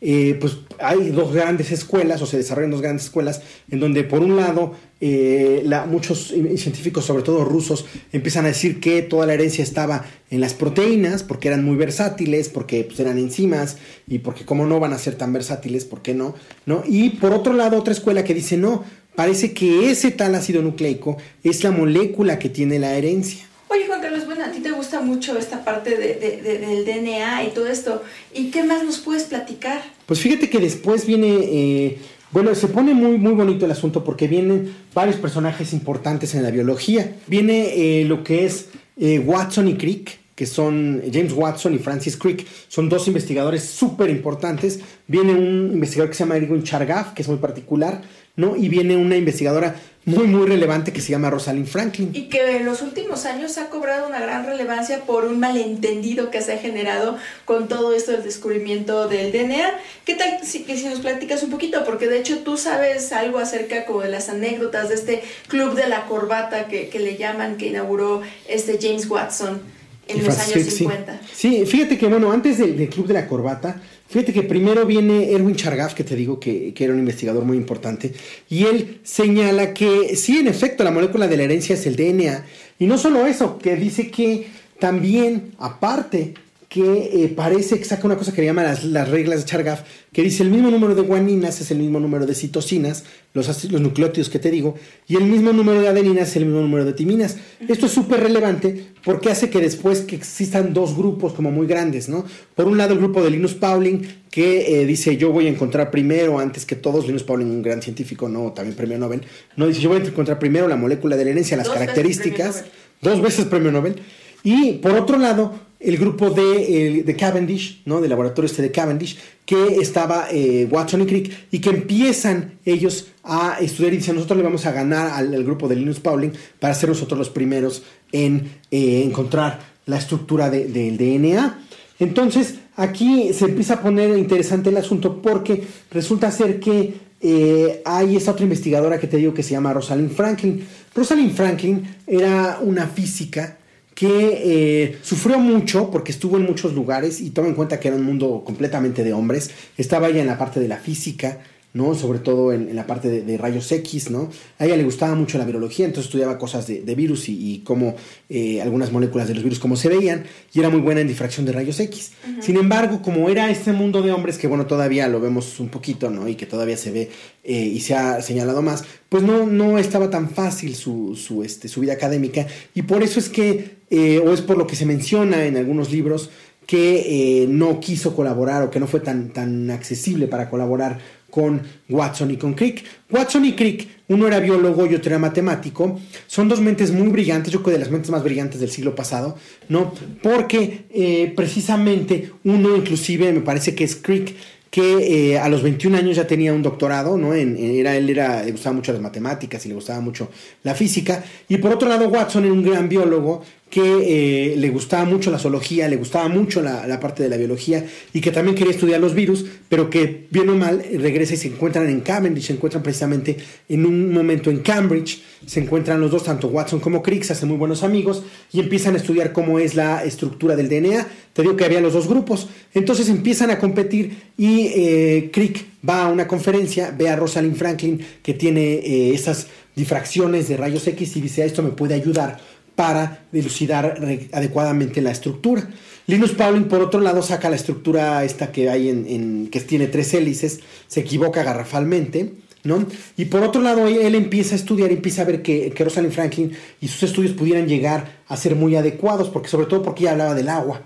Eh, 0.07 0.37
pues 0.39 0.57
hay 0.77 1.09
dos 1.09 1.33
grandes 1.33 1.71
escuelas, 1.71 2.21
o 2.21 2.27
se 2.27 2.37
desarrollan 2.37 2.69
dos 2.69 2.81
grandes 2.81 3.05
escuelas, 3.05 3.41
en 3.71 3.79
donde 3.79 4.03
por 4.03 4.21
un 4.21 4.35
lado 4.35 4.73
eh, 5.01 5.63
la, 5.65 5.87
muchos 5.87 6.27
científicos, 6.57 7.05
sobre 7.05 7.23
todo 7.23 7.43
rusos, 7.43 7.87
empiezan 8.11 8.45
a 8.45 8.49
decir 8.49 8.79
que 8.79 9.01
toda 9.01 9.25
la 9.25 9.33
herencia 9.33 9.63
estaba 9.63 10.05
en 10.29 10.41
las 10.41 10.53
proteínas, 10.53 11.23
porque 11.23 11.47
eran 11.47 11.65
muy 11.65 11.75
versátiles, 11.75 12.49
porque 12.49 12.83
pues, 12.83 12.99
eran 12.99 13.17
enzimas, 13.17 13.77
y 14.07 14.19
porque 14.19 14.45
como 14.45 14.67
no 14.67 14.79
van 14.79 14.93
a 14.93 14.99
ser 14.99 15.15
tan 15.15 15.33
versátiles, 15.33 15.85
¿por 15.85 16.03
qué 16.03 16.13
no? 16.13 16.35
¿no? 16.67 16.83
Y 16.85 17.09
por 17.09 17.33
otro 17.33 17.53
lado, 17.53 17.75
otra 17.75 17.91
escuela 17.91 18.23
que 18.23 18.35
dice, 18.35 18.57
no, 18.57 18.83
parece 19.15 19.53
que 19.53 19.89
ese 19.89 20.11
tal 20.11 20.35
ácido 20.35 20.61
nucleico 20.61 21.17
es 21.43 21.63
la 21.63 21.71
molécula 21.71 22.37
que 22.37 22.49
tiene 22.49 22.77
la 22.77 22.95
herencia. 22.95 23.47
Oye 23.67 23.87
Juan 23.87 24.01
Carlos, 24.01 24.25
bueno, 24.25 24.45
a 24.45 24.51
ti 24.51 24.59
te 24.59 24.71
gusta 24.71 25.01
mucho 25.01 25.37
esta 25.37 25.63
parte 25.63 25.97
de, 25.97 26.41
del 26.41 26.85
DNA 26.85 27.45
y 27.45 27.49
todo 27.49 27.67
esto. 27.67 28.03
¿Y 28.33 28.51
qué 28.51 28.63
más 28.63 28.83
nos 28.83 28.99
puedes 28.99 29.23
platicar? 29.23 29.81
Pues 30.05 30.19
fíjate 30.19 30.49
que 30.49 30.59
después 30.59 31.07
viene, 31.07 31.27
eh, 31.27 31.97
bueno, 32.31 32.53
se 32.53 32.67
pone 32.67 32.93
muy, 32.93 33.17
muy 33.17 33.33
bonito 33.33 33.65
el 33.65 33.71
asunto 33.71 34.03
porque 34.03 34.27
vienen 34.27 34.71
varios 34.93 35.15
personajes 35.15 35.73
importantes 35.73 36.35
en 36.35 36.43
la 36.43 36.51
biología. 36.51 37.15
Viene 37.25 38.01
eh, 38.01 38.05
lo 38.05 38.23
que 38.23 38.45
es 38.45 38.67
eh, 38.97 39.17
Watson 39.17 39.67
y 39.67 39.77
Crick, 39.77 40.19
que 40.35 40.45
son 40.45 41.01
James 41.11 41.33
Watson 41.33 41.73
y 41.73 41.79
Francis 41.79 42.17
Crick, 42.17 42.45
son 42.67 42.87
dos 42.87 43.07
investigadores 43.07 43.63
súper 43.63 44.11
importantes. 44.11 44.79
Viene 45.07 45.33
un 45.33 45.71
investigador 45.73 46.11
que 46.11 46.15
se 46.15 46.23
llama 46.23 46.37
Erwin 46.37 46.63
Chargaff, 46.63 47.13
que 47.13 47.23
es 47.23 47.27
muy 47.27 47.37
particular, 47.37 48.03
¿no? 48.35 48.55
Y 48.55 48.69
viene 48.69 48.97
una 48.97 49.15
investigadora 49.15 49.75
muy, 50.05 50.27
muy 50.27 50.47
relevante 50.47 50.93
que 50.93 51.01
se 51.01 51.11
llama 51.11 51.31
Rosalind 51.31 51.67
Franklin. 51.67 52.11
Y 52.13 52.29
que 52.29 52.57
en 52.57 52.65
los 52.65 52.83
últimos 52.83 53.25
años 53.25 53.57
ha 53.57 53.69
cobrado 53.69 54.07
una 54.07 54.19
gran 54.19 54.45
relevancia 54.45 55.01
por 55.01 55.25
un 55.25 55.39
malentendido 55.39 56.29
que 56.29 56.41
se 56.41 56.53
ha 56.53 56.57
generado 56.57 57.17
con 57.43 57.67
todo 57.67 57.93
esto 57.93 58.11
del 58.11 58.23
descubrimiento 58.23 59.07
del 59.07 59.31
DNA. 59.31 59.79
¿Qué 60.05 60.13
tal 60.13 60.39
si, 60.43 60.63
que 60.63 60.77
si 60.77 60.85
nos 60.85 60.99
platicas 60.99 61.41
un 61.41 61.49
poquito? 61.49 61.83
Porque 61.85 62.07
de 62.07 62.19
hecho 62.19 62.39
tú 62.39 62.55
sabes 62.55 63.11
algo 63.13 63.39
acerca 63.39 63.85
como 63.85 64.01
de 64.01 64.09
las 64.09 64.29
anécdotas 64.29 64.89
de 64.89 64.95
este 64.95 65.23
club 65.47 65.73
de 65.73 65.87
la 65.87 66.05
corbata 66.05 66.67
que, 66.67 66.89
que 66.89 66.99
le 66.99 67.17
llaman, 67.17 67.57
que 67.57 67.67
inauguró 67.67 68.21
este 68.47 68.77
James 68.79 69.09
Watson 69.09 69.74
en 70.07 70.23
los 70.23 70.37
años 70.37 70.73
50. 70.73 71.21
Sí. 71.33 71.65
fíjate 71.65 71.97
que 71.97 72.07
bueno, 72.07 72.31
antes 72.31 72.57
del 72.57 72.89
club 72.89 73.07
de 73.07 73.13
la 73.13 73.27
corbata, 73.27 73.81
Fíjate 74.07 74.33
que 74.33 74.43
primero 74.43 74.85
viene 74.85 75.31
Erwin 75.31 75.55
Chargaff, 75.55 75.93
que 75.93 76.03
te 76.03 76.15
digo 76.15 76.39
que, 76.39 76.73
era 76.77 76.93
un 76.93 76.99
investigador 76.99 77.43
muy 77.43 77.57
importante, 77.57 78.13
y 78.47 78.65
él 78.65 78.99
señala 79.03 79.73
que 79.73 80.15
sí, 80.15 80.37
en 80.37 80.47
efecto, 80.47 80.83
la 80.83 80.91
molécula 80.91 81.27
de 81.27 81.37
la 81.37 81.43
herencia 81.43 81.73
es 81.73 81.87
el 81.87 81.95
DNA, 81.95 82.45
y 82.77 82.85
no 82.85 82.97
solo 82.97 83.25
eso, 83.25 83.57
que 83.57 83.75
dice 83.75 84.11
que 84.11 84.47
también, 84.79 85.53
aparte, 85.57 86.35
que 86.75 87.23
eh, 87.23 87.29
parece 87.29 87.79
que 87.79 87.85
saca 87.85 88.05
una 88.05 88.17
cosa 88.17 88.33
que 88.33 88.41
le 88.41 88.47
llama 88.47 88.61
las, 88.61 88.83
las, 88.83 89.07
reglas 89.07 89.39
de 89.39 89.45
Chargaff, 89.45 89.83
que 90.11 90.21
dice 90.21 90.43
el 90.43 90.49
mismo 90.49 90.69
número 90.69 90.93
de 90.93 91.03
guaninas 91.03 91.61
es 91.61 91.71
el 91.71 91.77
mismo 91.77 92.01
número 92.01 92.25
de 92.25 92.35
citosinas, 92.35 93.05
los, 93.33 93.71
los 93.71 93.79
nucleótidos 93.79 94.27
que 94.27 94.39
te 94.39 94.51
digo, 94.51 94.75
y 95.07 95.15
el 95.15 95.23
mismo 95.23 95.53
número 95.53 95.79
de 95.79 95.87
adeninas 95.87 96.31
es 96.31 96.35
el 96.35 96.47
mismo 96.47 96.59
número 96.59 96.83
de 96.83 96.91
timinas. 96.91 97.37
Esto 97.65 97.85
es 97.85 97.93
súper 97.93 98.19
relevante 98.19 98.87
porque 99.05 99.29
hace 99.29 99.49
que 99.49 99.61
después 99.61 100.01
que 100.01 100.17
existan 100.17 100.73
dos 100.73 100.97
grupos 100.97 101.31
como 101.31 101.49
muy 101.49 101.65
grandes, 101.65 102.09
¿no? 102.09 102.25
Por 102.55 102.65
un 102.65 102.77
lado 102.77 102.91
el 102.91 102.99
grupo 102.99 103.23
de 103.23 103.29
Linus 103.29 103.53
Pauling, 103.53 104.01
que 104.29 104.81
eh, 104.81 104.85
dice 104.85 105.15
yo 105.15 105.31
voy 105.31 105.47
a 105.47 105.51
encontrar 105.51 105.89
primero, 105.91 106.39
antes 106.39 106.65
que 106.65 106.75
todos, 106.75 107.07
Linus 107.07 107.23
Pauling, 107.23 107.47
un 107.47 107.61
gran 107.61 107.81
científico, 107.81 108.27
no, 108.27 108.51
también 108.51 108.75
premio 108.75 108.97
Nobel, 108.97 109.21
no 109.55 109.65
dice 109.65 109.79
yo 109.79 109.87
voy 109.87 110.01
a 110.01 110.03
encontrar 110.03 110.39
primero 110.39 110.67
la 110.67 110.75
molécula 110.75 111.15
de 111.15 111.23
la 111.23 111.31
herencia, 111.31 111.55
las 111.55 111.69
características, 111.69 112.65
dos 113.01 113.21
veces 113.21 113.45
premio 113.45 113.71
Nobel, 113.71 113.95
y 114.43 114.73
por 114.73 114.91
otro 114.91 115.17
lado, 115.17 115.53
el 115.85 115.97
grupo 115.97 116.31
de, 116.31 117.03
de, 117.05 117.15
Cavendish, 117.15 117.83
¿no? 117.85 118.01
Del 118.01 118.09
laboratorio 118.09 118.47
este 118.47 118.63
de 118.63 118.71
Cavendish, 118.71 119.19
que 119.45 119.77
estaba 119.79 120.27
eh, 120.31 120.67
Watson 120.69 121.01
y 121.01 121.05
Crick, 121.05 121.31
y 121.51 121.59
que 121.59 121.69
empiezan 121.69 122.57
ellos 122.65 123.11
a 123.23 123.57
estudiar 123.61 123.93
y 123.93 123.97
dicen, 123.97 124.15
nosotros 124.15 124.37
le 124.37 124.43
vamos 124.43 124.65
a 124.65 124.71
ganar 124.71 125.11
al, 125.11 125.43
grupo 125.43 125.67
de 125.67 125.75
Linus 125.75 125.99
Pauling 125.99 126.31
para 126.59 126.73
ser 126.73 126.89
nosotros 126.89 127.19
los 127.19 127.29
primeros 127.29 127.83
en 128.11 128.49
eh, 128.71 129.03
encontrar 129.05 129.59
la 129.85 129.97
estructura 129.97 130.49
del 130.49 130.97
DNA. 130.97 131.59
Entonces, 131.99 132.55
aquí 132.75 133.31
se 133.33 133.45
empieza 133.45 133.75
a 133.75 133.81
poner 133.81 134.17
interesante 134.17 134.69
el 134.69 134.77
asunto 134.77 135.21
porque 135.21 135.63
resulta 135.91 136.31
ser 136.31 136.59
que 136.59 136.95
eh, 137.21 137.81
hay 137.85 138.17
esta 138.17 138.31
otra 138.31 138.43
investigadora 138.43 138.99
que 138.99 139.07
te 139.07 139.17
digo 139.17 139.35
que 139.35 139.43
se 139.43 139.51
llama 139.51 139.71
Rosalind 139.71 140.11
Franklin. 140.11 140.65
Rosalind 140.95 141.31
Franklin 141.31 141.95
era 142.07 142.59
una 142.61 142.87
física 142.87 143.59
que 143.95 144.41
eh, 144.43 144.99
sufrió 145.01 145.39
mucho 145.39 145.89
porque 145.89 146.11
estuvo 146.11 146.35
en 146.35 146.43
muchos 146.43 146.73
lugares 146.73 147.21
y 147.21 147.31
toma 147.31 147.47
en 147.47 147.55
cuenta 147.55 147.79
que 147.79 147.87
era 147.87 147.97
un 147.97 148.03
mundo 148.03 148.43
completamente 148.45 149.03
de 149.03 149.13
hombres. 149.13 149.51
Estaba 149.77 150.09
ella 150.09 150.21
en 150.21 150.27
la 150.27 150.37
parte 150.37 150.59
de 150.59 150.67
la 150.67 150.77
física, 150.77 151.39
¿no? 151.75 151.93
Sobre 151.93 152.19
todo 152.19 152.53
en, 152.53 152.73
la 152.73 152.87
parte 152.87 153.21
de, 153.21 153.37
rayos 153.37 153.69
X, 153.69 154.09
¿no? 154.09 154.29
A 154.57 154.65
ella 154.65 154.77
le 154.77 154.85
gustaba 154.85 155.13
mucho 155.13 155.37
la 155.37 155.43
virología, 155.43 155.85
entonces 155.85 156.05
estudiaba 156.05 156.37
cosas 156.37 156.65
de, 156.67 156.95
virus 156.95 157.27
y, 157.27 157.61
cómo 157.65 157.95
eh, 158.29 158.61
algunas 158.61 158.93
moléculas 158.93 159.27
de 159.27 159.35
los 159.35 159.43
virus, 159.43 159.59
cómo 159.59 159.75
se 159.75 159.89
veían, 159.89 160.23
y 160.53 160.59
era 160.59 160.69
muy 160.69 160.79
buena 160.79 161.01
en 161.01 161.09
difracción 161.09 161.45
de 161.45 161.51
rayos 161.51 161.77
X. 161.81 162.13
Sin 162.39 162.55
embargo, 162.55 163.01
como 163.01 163.27
era 163.27 163.51
este 163.51 163.73
mundo 163.73 164.01
de 164.01 164.13
hombres, 164.13 164.37
que 164.37 164.47
bueno, 164.47 164.65
todavía 164.67 165.09
lo 165.09 165.19
vemos 165.19 165.59
un 165.59 165.67
poquito, 165.67 166.09
¿no? 166.09 166.29
Y 166.29 166.35
que 166.35 166.45
todavía 166.45 166.77
se 166.77 166.91
ve 166.91 167.11
eh, 167.43 167.53
y 167.53 167.81
se 167.81 167.93
ha 167.93 168.21
señalado 168.21 168.61
más, 168.61 168.85
pues 169.09 169.21
no, 169.23 169.45
no 169.45 169.77
estaba 169.77 170.09
tan 170.09 170.29
fácil 170.29 170.75
su, 170.75 171.17
su, 171.17 171.43
este, 171.43 171.67
su 171.67 171.81
vida 171.81 171.91
académica, 171.91 172.47
y 172.73 172.83
por 172.83 173.03
eso 173.03 173.19
es 173.19 173.27
que, 173.27 173.79
eh, 173.89 174.21
o 174.25 174.33
es 174.33 174.39
por 174.39 174.57
lo 174.57 174.65
que 174.65 174.77
se 174.77 174.85
menciona 174.85 175.45
en 175.45 175.57
algunos 175.57 175.91
libros, 175.91 176.29
que 176.65 177.45
no 177.47 177.79
quiso 177.79 178.15
colaborar 178.15 178.63
o 178.63 178.71
que 178.71 178.79
no 178.79 178.87
fue 178.87 178.99
tan, 178.99 179.29
tan 179.29 179.69
accesible 179.69 180.27
para 180.27 180.49
colaborar 180.49 180.99
con 181.35 181.61
Watson 181.89 182.31
y 182.31 182.37
con 182.37 182.53
Crick. 182.53 182.85
Watson 183.11 183.43
y 183.43 183.51
Crick, 183.57 183.89
uno 184.07 184.25
era 184.25 184.39
biólogo 184.39 184.85
y 184.85 184.95
otro 184.95 185.09
era 185.09 185.19
matemático, 185.19 185.99
son 186.27 186.47
dos 186.47 186.61
mentes 186.61 186.91
muy 186.91 187.09
brillantes, 187.09 187.51
yo 187.51 187.61
creo 187.61 187.73
de 187.73 187.83
las 187.83 187.91
mentes 187.91 188.09
más 188.09 188.23
brillantes 188.23 188.61
del 188.61 188.69
siglo 188.69 188.95
pasado, 188.95 189.35
¿no? 189.67 189.93
Porque 190.23 190.85
eh, 190.89 191.33
precisamente 191.35 192.31
uno 192.45 192.77
inclusive, 192.77 193.33
me 193.33 193.41
parece 193.41 193.75
que 193.75 193.83
es 193.83 193.97
Crick, 193.97 194.33
que 194.71 195.33
eh, 195.33 195.37
a 195.37 195.49
los 195.49 195.61
21 195.61 195.97
años 195.97 196.15
ya 196.15 196.25
tenía 196.25 196.53
un 196.53 196.63
doctorado, 196.63 197.17
¿no? 197.17 197.33
Era, 197.33 197.97
él 197.97 198.09
era, 198.09 198.41
le 198.41 198.53
gustaba 198.53 198.73
mucho 198.73 198.93
las 198.93 199.01
matemáticas 199.01 199.65
y 199.65 199.69
le 199.69 199.75
gustaba 199.75 199.99
mucho 199.99 200.29
la 200.63 200.73
física. 200.73 201.21
Y 201.49 201.57
por 201.57 201.73
otro 201.73 201.89
lado, 201.89 202.07
Watson 202.07 202.45
era 202.45 202.53
un 202.53 202.63
gran 202.63 202.87
biólogo 202.87 203.43
que 203.69 204.51
eh, 204.51 204.55
le 204.55 204.69
gustaba 204.69 205.05
mucho 205.05 205.31
la 205.31 205.39
zoología, 205.39 205.87
le 205.89 205.97
gustaba 205.97 206.29
mucho 206.29 206.61
la, 206.61 206.99
parte 206.99 207.23
de 207.23 207.29
la 207.29 207.37
biología 207.37 207.85
y 208.13 208.21
que 208.21 208.31
también 208.31 208.55
quería 208.55 208.71
estudiar 208.71 209.01
los 209.01 209.13
virus, 209.13 209.45
pero 209.67 209.89
que 209.89 210.27
bien 210.29 210.47
o 210.49 210.55
mal 210.55 210.83
regresa 210.93 211.33
y 211.33 211.37
se 211.37 211.47
encuentran 211.47 211.89
en 211.89 212.01
Cambridge, 212.01 212.45
se 212.45 212.53
encuentran 212.53 212.83
precisamente 212.83 213.37
en 213.67 213.85
un 213.85 214.13
momento 214.13 214.49
en 214.49 214.59
Cambridge, 214.59 215.21
se 215.45 215.59
encuentran 215.59 215.99
los 215.99 216.11
dos, 216.11 216.23
tanto 216.23 216.47
Watson 216.47 216.79
como 216.79 217.01
Crick, 217.03 217.23
se 217.23 217.33
hacen 217.33 217.49
muy 217.49 217.57
buenos 217.57 217.83
amigos 217.83 218.23
y 218.53 218.59
empiezan 218.59 218.93
a 218.93 218.97
estudiar 218.97 219.33
cómo 219.33 219.59
es 219.59 219.75
la 219.75 220.03
estructura 220.03 220.55
del 220.55 220.69
DNA. 220.69 221.07
Te 221.33 221.41
digo 221.41 221.57
que 221.57 221.65
había 221.65 221.81
los 221.81 221.93
dos 221.93 222.07
grupos, 222.07 222.47
entonces 222.73 223.09
empiezan 223.09 223.49
a 223.51 223.59
competir 223.59 224.15
y 224.37 224.67
eh, 224.67 225.29
Crick 225.33 225.65
va 225.87 226.05
a 226.05 226.07
una 226.07 226.27
conferencia, 226.27 226.95
ve 226.97 227.09
a 227.09 227.15
Rosalind 227.15 227.55
Franklin 227.55 227.99
que 228.21 228.33
tiene 228.33 228.75
eh, 228.75 229.13
esas 229.13 229.47
difracciones 229.75 230.47
de 230.47 230.57
rayos 230.57 230.87
X 230.87 231.17
y 231.17 231.21
dice, 231.21 231.43
esto 231.45 231.61
me 231.61 231.71
puede 231.71 231.95
ayudar 231.95 232.39
para 232.75 233.25
dilucidar 233.31 233.99
adecuadamente 234.31 235.01
la 235.01 235.11
estructura. 235.11 235.67
Linus 236.07 236.31
Pauling, 236.31 236.65
por 236.65 236.81
otro 236.81 236.99
lado, 236.99 237.21
saca 237.21 237.49
la 237.49 237.55
estructura 237.55 238.23
esta 238.23 238.51
que 238.51 238.69
hay 238.69 238.89
en, 238.89 239.47
que 239.47 239.59
tiene 239.61 239.87
tres 239.87 240.13
hélices, 240.13 240.59
se 240.87 240.99
equivoca 240.99 241.43
garrafalmente, 241.43 242.33
¿no? 242.63 242.85
Y 243.17 243.25
por 243.25 243.41
otro 243.43 243.61
lado, 243.61 243.87
él 243.87 244.13
empieza 244.13 244.53
a 244.53 244.57
estudiar, 244.57 244.91
empieza 244.91 245.23
a 245.23 245.25
ver 245.25 245.41
que, 245.41 245.71
que 245.71 245.83
Rosalind 245.83 246.13
Franklin 246.13 246.51
y 246.79 246.87
sus 246.87 247.03
estudios 247.03 247.33
pudieran 247.33 247.67
llegar 247.67 248.21
a 248.27 248.37
ser 248.37 248.55
muy 248.55 248.75
adecuados, 248.75 249.29
porque 249.29 249.49
sobre 249.49 249.65
todo 249.65 249.81
porque 249.81 250.03
ella 250.03 250.11
hablaba 250.11 250.35
del 250.35 250.49
agua. 250.49 250.81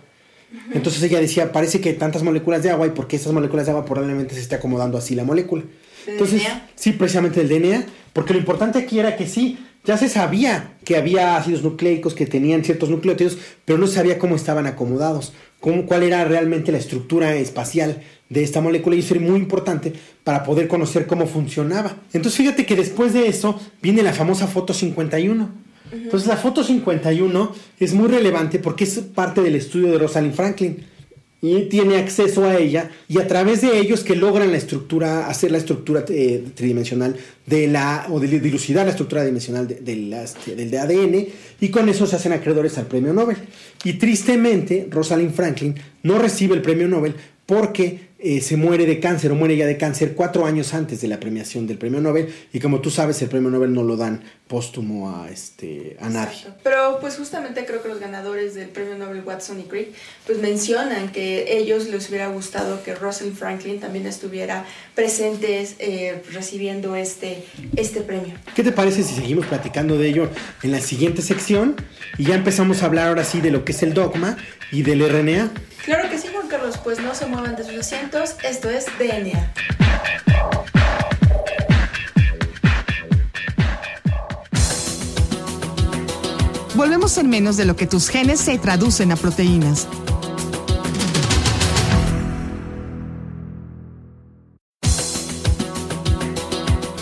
Entonces 0.74 1.04
ella 1.04 1.20
decía, 1.20 1.52
parece 1.52 1.80
que 1.80 1.90
hay 1.90 1.96
tantas 1.96 2.24
moléculas 2.24 2.64
de 2.64 2.72
agua 2.72 2.88
y 2.88 2.92
porque 2.92 3.18
esas 3.18 3.34
moléculas 3.34 3.66
de 3.66 3.72
agua 3.72 3.86
probablemente 3.86 4.34
se 4.34 4.42
esté 4.42 4.56
acomodando 4.56 4.98
así 4.98 5.16
la 5.16 5.24
molécula. 5.24 5.64
Entonces, 6.08 6.42
sí, 6.76 6.94
precisamente 6.94 7.42
el 7.42 7.50
DNA, 7.50 7.86
porque 8.14 8.34
lo 8.34 8.40
importante 8.40 8.80
aquí 8.80 9.00
era 9.00 9.16
que 9.16 9.28
sí, 9.28 9.60
ya 9.86 9.98
se 9.98 10.10
sabía 10.10 10.74
que 10.84 10.98
había 10.98 11.38
ácidos 11.38 11.64
nucleicos 11.64 12.14
que 12.14 12.26
tenían 12.26 12.64
ciertos 12.64 12.90
nucleótidos, 12.90 13.38
pero 13.66 13.80
no 13.80 13.88
se 13.88 13.96
sabía 13.96 14.20
cómo 14.20 14.36
estaban 14.36 14.68
acomodados, 14.68 15.34
cómo, 15.60 15.86
cuál 15.86 16.04
era 16.04 16.24
realmente 16.26 16.72
la 16.72 16.78
estructura 16.78 17.36
espacial 17.36 18.02
de 18.30 18.44
esta 18.44 18.62
molécula 18.62 18.96
y 18.96 19.00
eso 19.00 19.16
era 19.16 19.24
muy 19.24 19.40
importante 19.40 19.94
para 20.24 20.44
poder 20.44 20.68
conocer 20.68 21.08
cómo 21.08 21.28
funcionaba. 21.28 21.96
Entonces 22.14 22.38
fíjate 22.38 22.66
que 22.66 22.76
después 22.76 23.14
de 23.14 23.28
eso 23.28 23.60
viene 23.82 24.04
la 24.04 24.14
famosa 24.14 24.48
foto 24.48 24.74
51. 24.74 25.50
Entonces 25.92 26.28
la 26.28 26.38
foto 26.38 26.64
51 26.64 27.52
es 27.80 27.94
muy 27.94 28.08
relevante 28.08 28.60
porque 28.60 28.84
es 28.84 29.00
parte 29.00 29.42
del 29.42 29.56
estudio 29.56 29.92
de 29.92 29.98
Rosalind 29.98 30.36
Franklin 30.36 30.86
y 31.42 31.70
tiene 31.70 31.98
acceso 31.98 32.46
a 32.46 32.58
ella 32.58 32.92
y 33.08 33.20
a 33.20 33.28
través 33.28 33.62
de 33.62 33.80
ellos 33.80 34.04
que 34.04 34.16
logran 34.16 34.52
la 34.52 34.58
estructura, 34.58 35.28
hacer 35.28 35.52
la 35.52 35.58
estructura 35.58 36.04
eh, 36.10 36.44
tridimensional 36.54 37.16
de 37.46 37.68
la, 37.68 38.08
o 38.10 38.20
de 38.20 38.28
dilucidar 38.40 38.86
la 38.86 38.92
estructura 38.92 39.24
dimensional 39.24 39.68
de, 39.68 39.76
del 39.76 40.78
ADN 40.78 41.28
y 41.62 41.70
con 41.70 41.88
eso 41.88 42.06
se 42.06 42.18
hacen 42.18 42.34
acreedores 42.34 42.78
al 42.78 42.88
premio 42.88 43.14
Nobel. 43.14 43.38
Y 43.84 43.94
tristemente, 43.94 44.88
Rosalind 44.90 45.34
Franklin 45.34 45.76
no 46.04 46.20
recibe 46.20 46.56
el 46.56 46.62
premio 46.62 46.88
Nobel 46.88 47.16
porque 47.46 48.09
eh, 48.22 48.42
se 48.42 48.58
muere 48.58 48.86
de 48.86 49.00
cáncer 49.00 49.32
o 49.32 49.36
muere 49.36 49.56
ya 49.56 49.66
de 49.66 49.78
cáncer 49.78 50.14
cuatro 50.14 50.46
años 50.46 50.74
antes 50.74 51.00
de 51.00 51.08
la 51.08 51.22
premiación 51.22 51.68
del 51.68 51.78
premio 51.78 52.02
Nobel 52.02 52.28
y 52.52 52.60
como 52.60 52.82
tú 52.82 52.92
sabes 52.92 53.22
el 53.22 53.30
premio 53.30 53.50
Nobel 53.50 53.74
no 53.74 53.82
lo 53.82 53.96
dan 53.96 54.22
póstumo 54.48 55.16
a 55.16 55.30
este 55.30 55.96
a 56.02 56.10
nadie. 56.10 56.38
Pero 56.62 56.98
pues 57.00 57.16
justamente 57.16 57.66
creo 57.66 57.82
que 57.82 57.88
los 57.88 58.02
ganadores 58.02 58.56
del 58.56 58.68
premio 58.68 58.98
Nobel 58.98 59.24
Watson 59.24 59.62
y 59.62 59.64
Crick 59.64 59.94
pues 60.26 60.40
mencionan 60.40 61.14
que 61.14 61.58
ellos 61.60 61.88
les 61.88 62.10
hubiera 62.10 62.28
gustado 62.28 62.84
que 62.84 62.94
Rosalind 62.94 63.38
Franklin 63.38 63.80
también 63.80 64.06
estuviera 64.06 64.66
presentes 64.96 65.76
eh, 65.80 66.22
recibiendo 66.34 66.98
este, 66.98 67.46
este 67.78 68.02
premio. 68.02 68.34
¿Qué 68.54 68.64
te 68.64 68.74
parece 68.74 69.04
si 69.04 69.16
seguimos 69.16 69.46
platicando 69.46 69.98
de 69.98 70.10
ello 70.10 70.30
en 70.62 70.72
la 70.72 70.82
siguiente 70.82 71.22
sección 71.22 71.78
y 72.18 72.26
ya 72.26 72.36
empezamos 72.36 72.84
a 72.84 72.88
hablar 72.88 73.08
ahora 73.08 73.24
sí 73.24 73.40
de 73.40 73.52
lo 73.52 73.64
que 73.64 73.72
es 73.72 73.82
el 73.82 73.94
dogma 73.94 74.36
y 74.74 74.82
del 74.82 75.08
RNA? 75.08 75.54
Claro 75.90 76.08
que 76.08 76.20
sí, 76.20 76.28
Juan 76.32 76.48
Carlos, 76.48 76.78
pues 76.84 77.00
no 77.00 77.16
se 77.16 77.26
muevan 77.26 77.56
de 77.56 77.64
sus 77.64 77.80
asientos, 77.80 78.36
esto 78.44 78.70
es 78.70 78.86
DNA. 79.00 79.54
Volvemos 86.76 87.18
en 87.18 87.28
menos 87.28 87.58
de 87.58 87.66
lo 87.66 87.76
que 87.76 87.88
tus 87.88 88.08
genes 88.08 88.40
se 88.40 88.60
traducen 88.60 89.12
a 89.12 89.16
proteínas. 89.16 89.88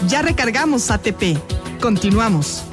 Ya 0.07 0.21
recargamos 0.21 0.89
ATP. 0.89 1.37
Continuamos. 1.81 2.63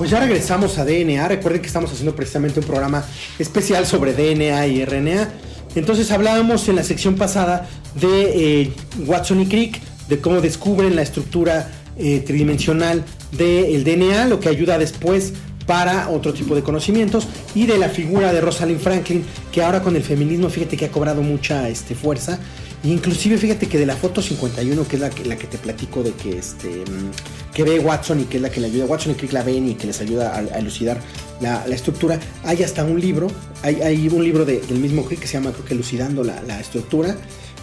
Pues 0.00 0.08
ya 0.08 0.18
regresamos 0.18 0.78
a 0.78 0.86
DNA. 0.86 1.28
Recuerden 1.28 1.60
que 1.60 1.66
estamos 1.66 1.92
haciendo 1.92 2.16
precisamente 2.16 2.60
un 2.60 2.64
programa 2.64 3.04
especial 3.38 3.84
sobre 3.84 4.14
DNA 4.14 4.66
y 4.68 4.82
RNA. 4.82 5.28
Entonces 5.74 6.10
hablábamos 6.10 6.66
en 6.70 6.76
la 6.76 6.84
sección 6.84 7.16
pasada 7.16 7.68
de 8.00 8.62
eh, 8.62 8.72
Watson 9.04 9.42
y 9.42 9.46
Crick, 9.46 9.78
de 10.08 10.18
cómo 10.18 10.40
descubren 10.40 10.96
la 10.96 11.02
estructura 11.02 11.70
eh, 11.98 12.20
tridimensional 12.20 13.04
del 13.32 13.84
DNA, 13.84 14.24
lo 14.24 14.40
que 14.40 14.48
ayuda 14.48 14.78
después 14.78 15.34
para 15.66 16.08
otro 16.08 16.32
tipo 16.32 16.54
de 16.54 16.62
conocimientos 16.62 17.28
y 17.54 17.66
de 17.66 17.76
la 17.76 17.90
figura 17.90 18.32
de 18.32 18.40
Rosalind 18.40 18.80
Franklin 18.80 19.22
que 19.52 19.62
ahora 19.62 19.82
con 19.82 19.96
el 19.96 20.02
feminismo 20.02 20.48
fíjate 20.48 20.78
que 20.78 20.86
ha 20.86 20.90
cobrado 20.90 21.20
mucha 21.20 21.68
este, 21.68 21.94
fuerza 21.94 22.40
inclusive 22.84 23.38
fíjate 23.38 23.68
que 23.68 23.78
de 23.78 23.86
la 23.86 23.96
foto 23.96 24.22
51 24.22 24.88
que 24.88 24.96
es 24.96 25.02
la 25.02 25.10
que, 25.10 25.24
la 25.24 25.36
que 25.36 25.46
te 25.46 25.58
platico 25.58 26.02
de 26.02 26.12
que 26.12 26.38
este 26.38 26.84
que 27.52 27.64
ve 27.64 27.78
Watson 27.78 28.20
y 28.20 28.24
que 28.24 28.36
es 28.36 28.42
la 28.42 28.50
que 28.50 28.60
le 28.60 28.68
ayuda, 28.68 28.86
Watson 28.86 29.12
y 29.12 29.14
Crick 29.16 29.32
la 29.32 29.42
ven 29.42 29.68
y 29.68 29.74
que 29.74 29.86
les 29.86 30.00
ayuda 30.00 30.36
a, 30.36 30.58
elucidar 30.58 31.00
la, 31.40 31.64
estructura. 31.66 32.18
Hay 32.44 32.62
hasta 32.62 32.84
un 32.84 33.00
libro, 33.00 33.28
hay, 33.62 33.80
hay 33.82 34.08
un 34.08 34.22
libro 34.22 34.44
del 34.44 34.78
mismo 34.78 35.04
Crick 35.04 35.20
que 35.20 35.26
se 35.26 35.34
llama, 35.34 35.52
creo 35.52 35.64
que 35.64 35.74
Elucidando 35.74 36.22
la, 36.22 36.42
la 36.42 36.60
estructura. 36.60 37.16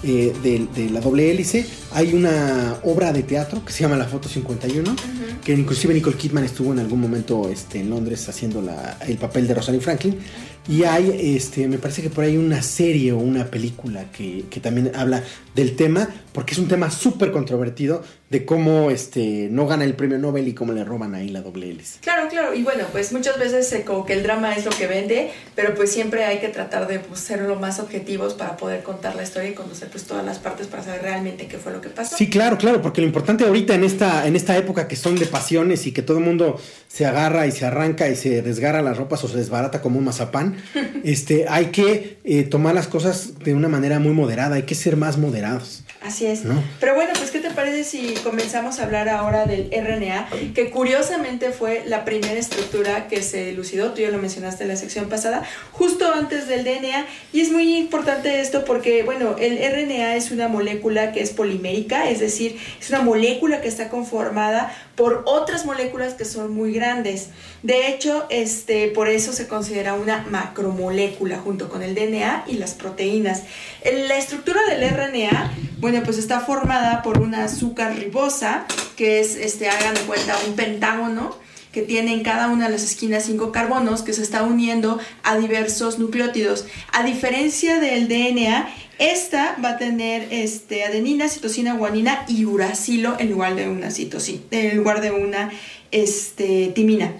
Eh, 0.03 0.31
de, 0.43 0.89
la 0.91 1.01
doble 1.01 1.31
hélice. 1.31 1.65
Hay 1.91 2.13
una 2.13 2.77
obra 2.83 3.11
de 3.11 3.23
teatro 3.23 3.65
que 3.65 3.73
se 3.73 3.81
llama 3.81 3.97
La 3.97 4.05
Foto 4.05 4.29
51, 4.29 4.95
que 5.43 5.53
inclusive 5.53 5.91
Nicole 5.91 6.15
Kidman 6.15 6.43
estuvo 6.43 6.71
en 6.71 6.79
algún 6.79 7.01
momento 7.01 7.49
este, 7.49 7.79
en 7.79 7.89
Londres 7.89 8.29
haciendo 8.29 8.63
el 9.07 9.17
papel 9.17 9.47
de 9.47 9.55
Rosalind 9.55 9.81
Franklin. 9.81 10.19
Y 10.67 10.83
hay, 10.83 11.35
este, 11.35 11.67
me 11.67 11.77
parece 11.77 12.01
que 12.01 12.09
por 12.09 12.23
ahí 12.23 12.37
una 12.37 12.61
serie 12.61 13.13
o 13.13 13.17
una 13.17 13.45
película 13.45 14.11
que, 14.11 14.45
que 14.49 14.59
también 14.59 14.91
habla 14.95 15.23
del 15.55 15.75
tema, 15.75 16.09
porque 16.33 16.53
es 16.53 16.59
un 16.59 16.67
tema 16.67 16.91
súper 16.91 17.31
controvertido 17.31 18.03
de 18.29 18.45
cómo 18.45 18.91
este, 18.91 19.47
no 19.49 19.67
gana 19.67 19.85
el 19.85 19.93
premio 19.93 20.17
Nobel 20.17 20.47
y 20.49 20.53
cómo 20.53 20.73
le 20.73 20.83
roban 20.83 21.15
ahí 21.15 21.29
la 21.29 21.41
doble 21.41 21.69
hélice. 21.69 21.99
Claro, 22.01 22.27
claro, 22.27 22.53
y 22.53 22.61
bueno, 22.61 22.83
pues 22.91 23.13
muchas 23.13 23.39
veces 23.39 23.71
eh, 23.71 23.83
como 23.85 24.05
que 24.05 24.13
el 24.13 24.23
drama 24.23 24.53
es 24.53 24.65
lo 24.65 24.71
que 24.71 24.85
vende, 24.85 25.31
pero 25.55 25.73
pues 25.75 25.91
siempre 25.91 26.25
hay 26.25 26.39
que 26.39 26.49
tratar 26.49 26.87
de 26.87 26.99
pues, 26.99 27.21
ser 27.21 27.41
lo 27.41 27.55
más 27.55 27.79
objetivos 27.79 28.33
para 28.33 28.57
poder 28.57 28.83
contar 28.83 29.15
la 29.15 29.23
historia 29.23 29.49
y 29.49 29.53
conocer 29.53 29.87
pues 29.89 30.03
todas 30.03 30.25
las 30.25 30.39
partes 30.39 30.67
para 30.67 30.83
saber 30.83 31.03
realmente 31.03 31.47
qué 31.47 31.57
fue 31.57 31.71
lo 31.71 31.79
que 31.79 31.89
pasó. 31.89 32.17
Sí, 32.17 32.29
claro, 32.29 32.57
claro, 32.57 32.81
porque 32.81 32.99
lo 32.99 33.07
importante 33.07 33.45
ahorita 33.45 33.73
en 33.75 33.85
esta, 33.85 34.27
en 34.27 34.35
esta 34.35 34.57
época 34.57 34.89
que 34.89 34.97
son 34.97 35.15
de 35.15 35.25
pasiones 35.25 35.87
y 35.87 35.93
que 35.93 36.01
todo 36.01 36.17
el 36.17 36.25
mundo 36.25 36.59
se 36.89 37.05
agarra 37.05 37.47
y 37.47 37.51
se 37.51 37.65
arranca 37.65 38.09
y 38.09 38.17
se 38.17 38.41
desgarra 38.41 38.81
las 38.81 38.97
ropas 38.97 39.23
o 39.23 39.29
se 39.29 39.37
desbarata 39.37 39.81
como 39.81 39.99
un 39.99 40.05
mazapán, 40.05 40.56
este, 41.03 41.47
hay 41.47 41.67
que 41.67 42.17
eh, 42.23 42.43
tomar 42.43 42.75
las 42.75 42.87
cosas 42.87 43.39
de 43.39 43.53
una 43.53 43.67
manera 43.67 43.99
muy 43.99 44.13
moderada, 44.13 44.55
hay 44.55 44.63
que 44.63 44.75
ser 44.75 44.97
más 44.97 45.17
moderado 45.17 45.61
Así 46.07 46.25
es. 46.25 46.43
Pero 46.79 46.95
bueno, 46.95 47.11
pues 47.17 47.31
¿qué 47.31 47.39
te 47.39 47.49
parece 47.49 47.83
si 47.83 48.13
comenzamos 48.23 48.79
a 48.79 48.83
hablar 48.83 49.09
ahora 49.09 49.45
del 49.45 49.69
RNA? 49.69 50.29
Que 50.55 50.69
curiosamente 50.69 51.51
fue 51.51 51.83
la 51.85 52.05
primera 52.05 52.39
estructura 52.39 53.09
que 53.09 53.21
se 53.21 53.49
elucidó, 53.49 53.91
tú 53.91 53.99
ya 53.99 54.09
lo 54.09 54.17
mencionaste 54.17 54.63
en 54.63 54.69
la 54.69 54.77
sección 54.77 55.09
pasada, 55.09 55.43
justo 55.73 56.09
antes 56.13 56.47
del 56.47 56.63
DNA. 56.63 57.05
Y 57.33 57.41
es 57.41 57.51
muy 57.51 57.75
importante 57.75 58.39
esto 58.39 58.63
porque, 58.63 59.03
bueno, 59.03 59.35
el 59.37 59.57
RNA 59.57 60.15
es 60.15 60.31
una 60.31 60.47
molécula 60.47 61.11
que 61.11 61.21
es 61.21 61.31
polimérica, 61.31 62.09
es 62.09 62.21
decir, 62.21 62.57
es 62.79 62.89
una 62.89 63.01
molécula 63.01 63.59
que 63.59 63.67
está 63.67 63.89
conformada 63.89 64.73
por 64.95 65.23
otras 65.25 65.65
moléculas 65.65 66.13
que 66.13 66.23
son 66.23 66.53
muy 66.53 66.71
grandes. 66.73 67.29
De 67.63 67.89
hecho, 67.89 68.25
este, 68.29 68.87
por 68.87 69.09
eso 69.09 69.33
se 69.33 69.47
considera 69.47 69.93
una 69.93 70.25
macromolécula 70.29 71.37
junto 71.37 71.69
con 71.69 71.83
el 71.83 71.95
DNA 71.95 72.45
y 72.47 72.53
las 72.53 72.73
proteínas. 72.73 73.43
La 73.83 74.17
estructura 74.17 74.59
del 74.69 74.89
RNA, 74.89 75.53
bueno, 75.79 75.96
pues 76.01 76.17
está 76.17 76.39
formada 76.39 77.01
por 77.01 77.19
una 77.19 77.45
azúcar 77.45 77.95
ribosa, 77.95 78.65
que 78.95 79.19
es, 79.19 79.35
este, 79.35 79.69
hagan 79.69 79.93
de 79.93 80.01
cuenta, 80.01 80.35
un 80.47 80.55
pentágono 80.55 81.35
que 81.71 81.81
tiene 81.81 82.13
en 82.13 82.23
cada 82.23 82.47
una 82.47 82.65
de 82.65 82.71
las 82.71 82.83
esquinas 82.83 83.25
cinco 83.25 83.51
carbonos 83.51 84.01
que 84.01 84.13
se 84.13 84.23
está 84.23 84.43
uniendo 84.43 84.99
a 85.23 85.37
diversos 85.37 85.99
nucleótidos. 85.99 86.65
A 86.91 87.03
diferencia 87.03 87.79
del 87.79 88.07
DNA, 88.07 88.67
esta 88.97 89.55
va 89.63 89.71
a 89.71 89.77
tener 89.77 90.27
este, 90.31 90.83
adenina, 90.85 91.29
citosina, 91.29 91.75
guanina 91.75 92.25
y 92.27 92.45
uracilo 92.45 93.15
en 93.19 93.29
lugar 93.29 93.55
de 93.55 93.69
una 93.69 93.91
citosina, 93.91 94.41
en 94.51 94.77
lugar 94.77 95.01
de 95.01 95.11
una 95.11 95.51
este, 95.91 96.71
timina. 96.73 97.13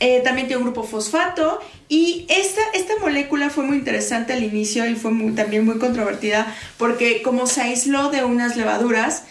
Eh, 0.00 0.20
también 0.24 0.46
tiene 0.46 0.58
un 0.58 0.64
grupo 0.64 0.82
fosfato 0.82 1.60
y 1.92 2.24
esta, 2.30 2.62
esta 2.72 2.94
molécula 3.02 3.50
fue 3.50 3.64
muy 3.64 3.76
interesante 3.76 4.32
al 4.32 4.42
inicio 4.42 4.86
y 4.86 4.94
fue 4.94 5.12
también 5.36 5.66
muy 5.66 5.76
controvertida 5.76 6.56
porque 6.78 7.20
como 7.20 7.46
se 7.46 7.60
aisló 7.60 8.08
de 8.08 8.24
unas 8.24 8.56
levaduras, 8.56 9.24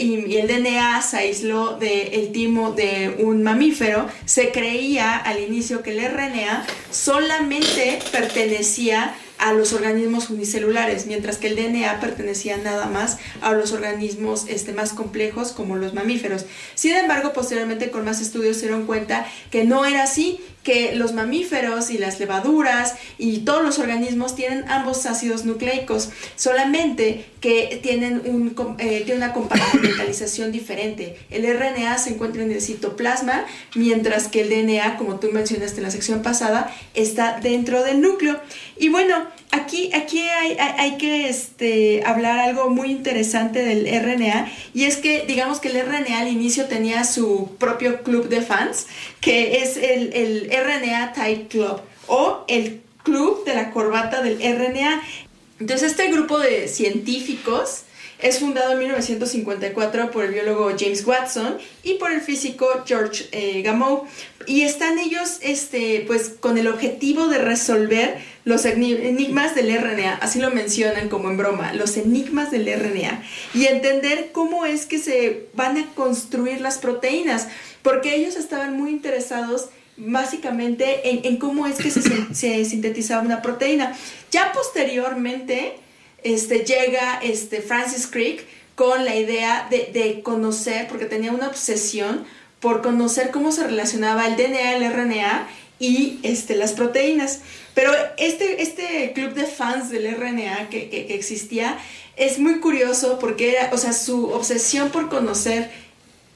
y, 0.00 0.36
el 0.36 0.48
DNA 0.48 1.00
se 1.02 1.18
aisló 1.18 1.78
del 1.78 2.32
timo 2.32 2.72
de 2.72 3.14
un 3.20 3.44
mamífero, 3.44 4.08
se 4.24 4.50
creía 4.50 5.16
al 5.16 5.38
inicio 5.38 5.84
que 5.84 5.92
el 5.92 6.04
RNA 6.12 6.66
solamente 6.90 8.00
pertenecía 8.10 9.14
a 9.38 9.52
los 9.52 9.72
organismos 9.72 10.30
unicelulares, 10.30 11.06
mientras 11.06 11.36
que 11.36 11.48
el 11.48 11.56
DNA 11.56 12.00
pertenecía 12.00 12.56
nada 12.58 12.86
más 12.86 13.18
a 13.40 13.52
los 13.52 13.72
organismos 13.72 14.46
este, 14.48 14.72
más 14.72 14.92
complejos 14.92 15.52
como 15.52 15.76
los 15.76 15.94
mamíferos. 15.94 16.46
Sin 16.74 16.94
embargo, 16.94 17.32
posteriormente 17.32 17.90
con 17.90 18.04
más 18.04 18.20
estudios 18.20 18.56
se 18.56 18.66
dieron 18.66 18.86
cuenta 18.86 19.26
que 19.50 19.64
no 19.64 19.84
era 19.84 20.04
así, 20.04 20.40
que 20.62 20.94
los 20.94 21.12
mamíferos 21.12 21.90
y 21.90 21.98
las 21.98 22.20
levaduras 22.20 22.94
y 23.18 23.38
todos 23.40 23.64
los 23.64 23.78
organismos 23.78 24.36
tienen 24.36 24.64
ambos 24.68 25.06
ácidos 25.06 25.44
nucleicos, 25.44 26.10
solamente 26.36 27.24
que 27.40 27.80
tienen, 27.82 28.22
un, 28.24 28.54
eh, 28.78 29.10
una 29.14 29.32
compartimentalización 29.32 30.52
diferente. 30.52 31.16
El 31.30 31.44
RNA 31.44 31.98
se 31.98 32.10
encuentra 32.10 32.42
en 32.42 32.52
el 32.52 32.62
citoplasma, 32.62 33.44
mientras 33.74 34.28
que 34.28 34.42
el 34.42 34.50
DNA, 34.50 34.96
como 34.96 35.18
tú 35.18 35.30
mencionaste 35.32 35.78
en 35.78 35.82
la 35.82 35.90
sección 35.90 36.22
pasada, 36.22 36.72
está 36.94 37.40
dentro 37.40 37.82
del 37.82 38.00
núcleo. 38.00 38.40
Y 38.78 38.88
bueno, 38.88 39.26
aquí, 39.52 39.90
aquí 39.94 40.20
hay, 40.20 40.96
que 40.98 41.28
este, 41.28 42.02
hablar 42.04 42.40
algo 42.40 42.70
muy 42.70 42.90
interesante 42.90 43.62
del 43.62 43.86
RNA 43.86 44.50
y 44.74 44.84
es 44.84 44.96
que 44.96 45.24
digamos 45.26 45.60
que 45.60 45.68
el 45.68 45.80
RNA 45.86 46.18
al 46.18 46.28
inicio 46.28 46.66
tenía 46.66 47.04
su 47.04 47.54
propio 47.58 48.02
club 48.02 48.28
de 48.28 48.42
fans 48.42 48.86
que 49.20 49.62
es 49.62 49.76
el, 49.76 50.12
el 50.14 50.50
RNA 50.50 51.12
Type 51.12 51.46
Club 51.48 51.80
o 52.08 52.44
el 52.48 52.80
club 53.02 53.44
de 53.44 53.54
la 53.54 53.70
corbata 53.70 54.22
del 54.22 54.38
RNA. 54.38 55.02
Entonces 55.60 55.92
este 55.92 56.10
grupo 56.10 56.38
de 56.38 56.66
científicos 56.68 57.84
es 58.22 58.38
fundado 58.38 58.72
en 58.72 58.78
1954 58.78 60.10
por 60.12 60.24
el 60.24 60.32
biólogo 60.32 60.70
James 60.78 61.04
Watson 61.04 61.58
y 61.82 61.94
por 61.94 62.12
el 62.12 62.20
físico 62.20 62.66
George 62.86 63.26
eh, 63.32 63.62
Gamow. 63.62 64.04
Y 64.46 64.62
están 64.62 64.98
ellos 64.98 65.38
este, 65.40 66.04
pues, 66.06 66.30
con 66.40 66.56
el 66.56 66.68
objetivo 66.68 67.26
de 67.26 67.38
resolver 67.38 68.18
los 68.44 68.64
enigmas 68.64 69.54
del 69.54 69.76
RNA, 69.76 70.14
así 70.16 70.40
lo 70.40 70.50
mencionan 70.50 71.08
como 71.08 71.30
en 71.30 71.36
broma, 71.36 71.72
los 71.74 71.96
enigmas 71.96 72.50
del 72.50 72.66
RNA, 72.66 73.22
y 73.54 73.66
entender 73.66 74.30
cómo 74.32 74.66
es 74.66 74.86
que 74.86 74.98
se 74.98 75.46
van 75.54 75.76
a 75.76 75.86
construir 75.94 76.60
las 76.60 76.78
proteínas, 76.78 77.46
porque 77.82 78.16
ellos 78.16 78.36
estaban 78.36 78.76
muy 78.76 78.90
interesados 78.90 79.68
básicamente 79.96 81.26
en, 81.28 81.36
cómo 81.36 81.66
es 81.68 81.76
que 81.76 81.90
se, 81.90 82.02
se 82.34 82.64
sintetizaba 82.64 83.22
una 83.22 83.42
proteína. 83.42 83.96
Ya 84.32 84.52
posteriormente, 84.52 85.74
este, 86.22 86.60
llega 86.60 87.20
este, 87.22 87.60
Francis 87.60 88.06
Crick 88.06 88.44
con 88.74 89.04
la 89.04 89.16
idea 89.16 89.68
de, 89.70 90.20
conocer, 90.22 90.88
porque 90.88 91.04
tenía 91.04 91.32
una 91.32 91.48
obsesión 91.48 92.24
por 92.60 92.82
conocer 92.82 93.30
cómo 93.30 93.52
se 93.52 93.64
relacionaba 93.64 94.26
el 94.26 94.36
DNA, 94.36 94.76
el 94.76 94.92
RNA 94.92 95.48
y 95.78 96.20
este, 96.22 96.54
las 96.54 96.72
proteínas. 96.72 97.40
Pero 97.74 97.92
este, 98.16 98.62
este 98.62 99.12
club 99.14 99.34
de 99.34 99.44
fans 99.44 99.90
del 99.90 100.14
RNA 100.14 100.68
que, 100.70 101.06
existía 101.10 101.78
es 102.16 102.38
muy 102.38 102.60
curioso 102.60 103.18
porque 103.18 103.52
era, 103.52 103.70
o 103.72 103.78
sea, 103.78 103.92
su 103.92 104.28
obsesión 104.30 104.90
por 104.90 105.08
conocer 105.08 105.70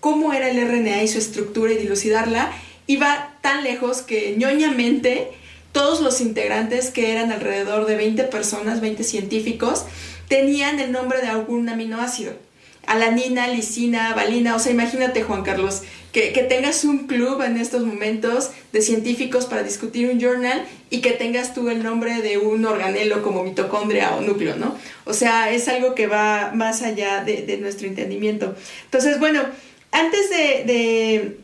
cómo 0.00 0.32
era 0.32 0.48
el 0.50 0.60
RNA 0.60 1.02
y 1.02 1.08
su 1.08 1.18
estructura 1.18 1.72
y 1.72 1.78
dilucidarla 1.78 2.52
iba 2.86 3.36
tan 3.40 3.64
lejos 3.64 4.02
que 4.02 4.36
ñoñamente 4.36 5.28
todos 5.76 6.00
los 6.00 6.22
integrantes, 6.22 6.88
que 6.88 7.12
eran 7.12 7.30
alrededor 7.32 7.84
de 7.84 7.96
20 7.96 8.24
personas, 8.24 8.80
20 8.80 9.04
científicos, 9.04 9.84
tenían 10.26 10.80
el 10.80 10.90
nombre 10.90 11.20
de 11.20 11.26
algún 11.26 11.68
aminoácido. 11.68 12.32
Alanina, 12.86 13.46
lisina, 13.48 14.14
valina, 14.14 14.56
o 14.56 14.58
sea, 14.58 14.72
imagínate 14.72 15.22
Juan 15.22 15.42
Carlos, 15.42 15.82
que, 16.12 16.30
tengas 16.48 16.84
un 16.84 17.06
club 17.06 17.42
en 17.42 17.58
estos 17.58 17.84
momentos 17.84 18.52
de 18.72 18.80
científicos 18.80 19.44
para 19.44 19.64
discutir 19.64 20.08
un 20.08 20.18
journal 20.18 20.64
y 20.88 21.02
que 21.02 21.10
tengas 21.10 21.52
tú 21.52 21.68
el 21.68 21.82
nombre 21.82 22.22
de 22.22 22.38
un 22.38 22.64
organelo 22.64 23.22
como 23.22 23.44
mitocondria 23.44 24.16
o 24.16 24.22
núcleo, 24.22 24.56
¿no? 24.56 24.74
O 25.04 25.12
sea, 25.12 25.50
es 25.50 25.68
algo 25.68 25.94
que 25.94 26.06
va 26.06 26.52
más 26.54 26.80
allá 26.80 27.22
de, 27.22 27.58
nuestro 27.60 27.86
entendimiento. 27.86 28.56
Entonces, 28.84 29.20
bueno, 29.20 29.42
antes 29.92 30.30
de 30.30 30.64
de 30.64 31.36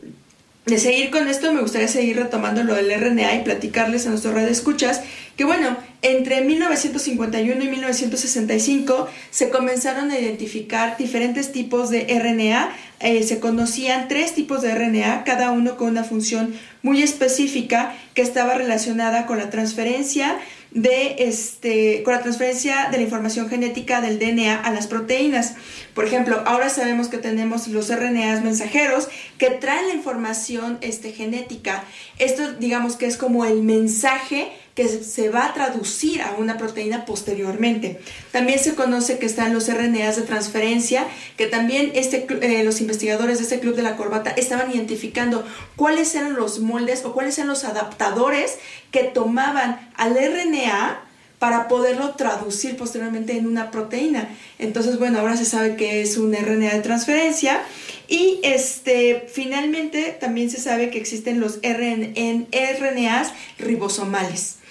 seguir 0.77 1.11
con 1.11 1.27
esto, 1.27 1.53
me 1.53 1.61
gustaría 1.61 1.87
seguir 1.87 2.17
retomando 2.17 2.63
lo 2.63 2.73
del 2.75 2.89
RNA 2.89 3.35
y 3.35 3.43
platicarles 3.43 4.05
a 4.05 4.09
nuestro 4.09 4.31
red 4.31 4.45
de 4.45 4.51
escuchas 4.51 5.01
que, 5.35 5.43
bueno, 5.43 5.75
entre 6.01 6.41
1951 6.41 7.63
y 7.63 7.67
1965 7.67 9.09
se 9.29 9.49
comenzaron 9.49 10.11
a 10.11 10.19
identificar 10.19 10.97
diferentes 10.97 11.51
tipos 11.51 11.89
de 11.89 12.07
RNA. 12.17 12.71
Eh, 12.99 13.23
se 13.23 13.39
conocían 13.39 14.07
tres 14.07 14.33
tipos 14.33 14.61
de 14.61 14.73
RNA, 14.73 15.23
cada 15.25 15.51
uno 15.51 15.75
con 15.75 15.89
una 15.89 16.03
función 16.03 16.53
muy 16.81 17.01
específica 17.01 17.93
que 18.13 18.21
estaba 18.21 18.53
relacionada 18.53 19.25
con 19.25 19.37
la 19.37 19.49
transferencia 19.49 20.37
de 20.73 21.15
este, 21.19 22.01
con 22.03 22.13
la 22.13 22.21
transferencia 22.21 22.89
de 22.91 22.97
la 22.97 23.03
información 23.03 23.47
genética 23.47 24.01
del 24.01 24.17
DNA 24.17 24.59
a 24.59 24.71
las 24.71 24.87
proteínas. 24.87 25.55
Por 25.93 26.05
ejemplo, 26.05 26.41
ahora 26.45 26.69
sabemos 26.69 27.07
que 27.07 27.19
tenemos 27.19 27.67
los 27.67 27.89
RNAs 27.95 28.43
mensajeros 28.43 29.07
que 29.37 29.51
traen 29.51 29.87
la 29.87 29.93
información 29.93 30.79
este, 30.81 31.11
genética. 31.11 31.83
Esto 32.17 32.53
digamos 32.53 32.95
que 32.95 33.05
es 33.05 33.17
como 33.17 33.45
el 33.45 33.61
mensaje 33.61 34.51
que 34.75 34.87
se 34.87 35.29
va 35.29 35.45
a 35.45 35.53
traducir 35.53 36.21
a 36.21 36.35
una 36.37 36.57
proteína 36.57 37.05
posteriormente. 37.05 37.99
También 38.31 38.59
se 38.59 38.73
conoce 38.73 39.19
que 39.19 39.25
están 39.25 39.53
los 39.53 39.71
RNAs 39.71 40.15
de 40.15 40.23
transferencia, 40.23 41.05
que 41.37 41.45
también 41.45 41.91
este, 41.93 42.25
eh, 42.41 42.63
los 42.63 42.81
investigadores 42.81 43.37
de 43.37 43.43
este 43.43 43.59
club 43.59 43.75
de 43.75 43.83
la 43.83 43.95
corbata 43.95 44.31
estaban 44.31 44.71
identificando 44.71 45.45
cuáles 45.75 46.15
eran 46.15 46.33
los 46.33 46.59
moldes 46.59 47.05
o 47.05 47.13
cuáles 47.13 47.37
eran 47.37 47.49
los 47.49 47.63
adaptadores 47.65 48.57
que 48.91 49.03
tomaban 49.03 49.91
al 49.95 50.15
RNA 50.15 51.01
para 51.37 51.67
poderlo 51.67 52.15
traducir 52.15 52.77
posteriormente 52.77 53.37
en 53.37 53.45
una 53.45 53.69
proteína. 53.69 54.29
Entonces, 54.59 54.97
bueno, 54.97 55.19
ahora 55.19 55.35
se 55.35 55.43
sabe 55.45 55.75
que 55.75 56.01
es 56.01 56.17
un 56.17 56.33
RNA 56.33 56.73
de 56.73 56.79
transferencia 56.79 57.61
y 58.07 58.39
este, 58.43 59.27
finalmente 59.29 60.17
también 60.19 60.49
se 60.49 60.61
sabe 60.61 60.89
que 60.89 60.97
existen 60.97 61.39
los 61.41 61.59
RNAs 61.61 63.33
ribosomales. 63.59 64.62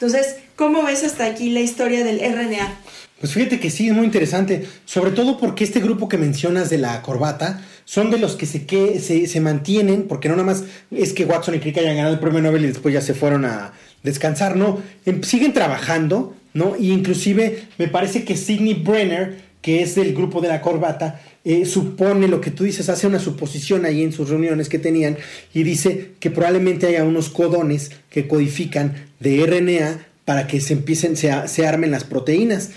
Entonces, 0.00 0.36
¿cómo 0.56 0.82
ves 0.82 1.04
hasta 1.04 1.26
aquí 1.26 1.50
la 1.50 1.60
historia 1.60 2.02
del 2.02 2.20
RNA? 2.20 2.74
Pues 3.20 3.34
fíjate 3.34 3.60
que 3.60 3.68
sí, 3.68 3.88
es 3.88 3.94
muy 3.94 4.06
interesante, 4.06 4.66
sobre 4.86 5.10
todo 5.10 5.36
porque 5.36 5.62
este 5.62 5.78
grupo 5.80 6.08
que 6.08 6.16
mencionas 6.16 6.70
de 6.70 6.78
la 6.78 7.02
corbata 7.02 7.60
son 7.84 8.10
de 8.10 8.18
los 8.18 8.34
que 8.34 8.46
se, 8.46 8.64
que, 8.64 8.98
se, 8.98 9.40
mantienen, 9.42 10.08
porque 10.08 10.30
no 10.30 10.36
nada 10.36 10.46
más 10.46 10.64
es 10.90 11.12
que 11.12 11.26
Watson 11.26 11.56
y 11.56 11.58
Crick 11.58 11.76
hayan 11.76 11.96
ganado 11.96 12.14
el 12.14 12.18
premio 12.18 12.40
Nobel 12.40 12.64
y 12.64 12.68
después 12.68 12.94
ya 12.94 13.02
se 13.02 13.12
fueron 13.12 13.44
a, 13.44 13.74
descansar, 14.02 14.56
no, 14.56 14.82
em, 15.04 15.22
siguen 15.22 15.52
trabajando, 15.52 16.34
¿no? 16.54 16.76
Y 16.78 16.92
inclusive 16.92 17.64
me 17.76 17.88
parece 17.88 18.24
que 18.24 18.38
Sidney 18.38 18.72
Brenner, 18.72 19.49
que 19.62 19.82
es 19.82 19.94
del 19.94 20.14
grupo 20.14 20.40
de 20.40 20.48
la 20.48 20.60
corbata, 20.60 21.20
eh, 21.44 21.64
supone 21.66 22.28
lo 22.28 22.40
que 22.40 22.50
tú 22.50 22.64
dices, 22.64 22.88
hace 22.88 23.06
una 23.06 23.18
suposición 23.18 23.84
ahí 23.84 24.02
en 24.02 24.12
sus 24.12 24.28
reuniones 24.28 24.68
que 24.68 24.78
tenían 24.78 25.16
y 25.52 25.62
dice 25.62 26.12
que 26.18 26.30
probablemente 26.30 26.86
haya 26.86 27.04
unos 27.04 27.28
codones 27.28 27.90
que 28.10 28.28
codifican 28.28 29.08
de 29.20 29.44
RNA 29.46 30.06
para 30.24 30.46
que 30.46 30.60
se 30.60 30.74
empiecen, 30.74 31.16
se, 31.16 31.30
se 31.48 31.66
armen 31.66 31.90
las 31.90 32.04
proteínas 32.04 32.70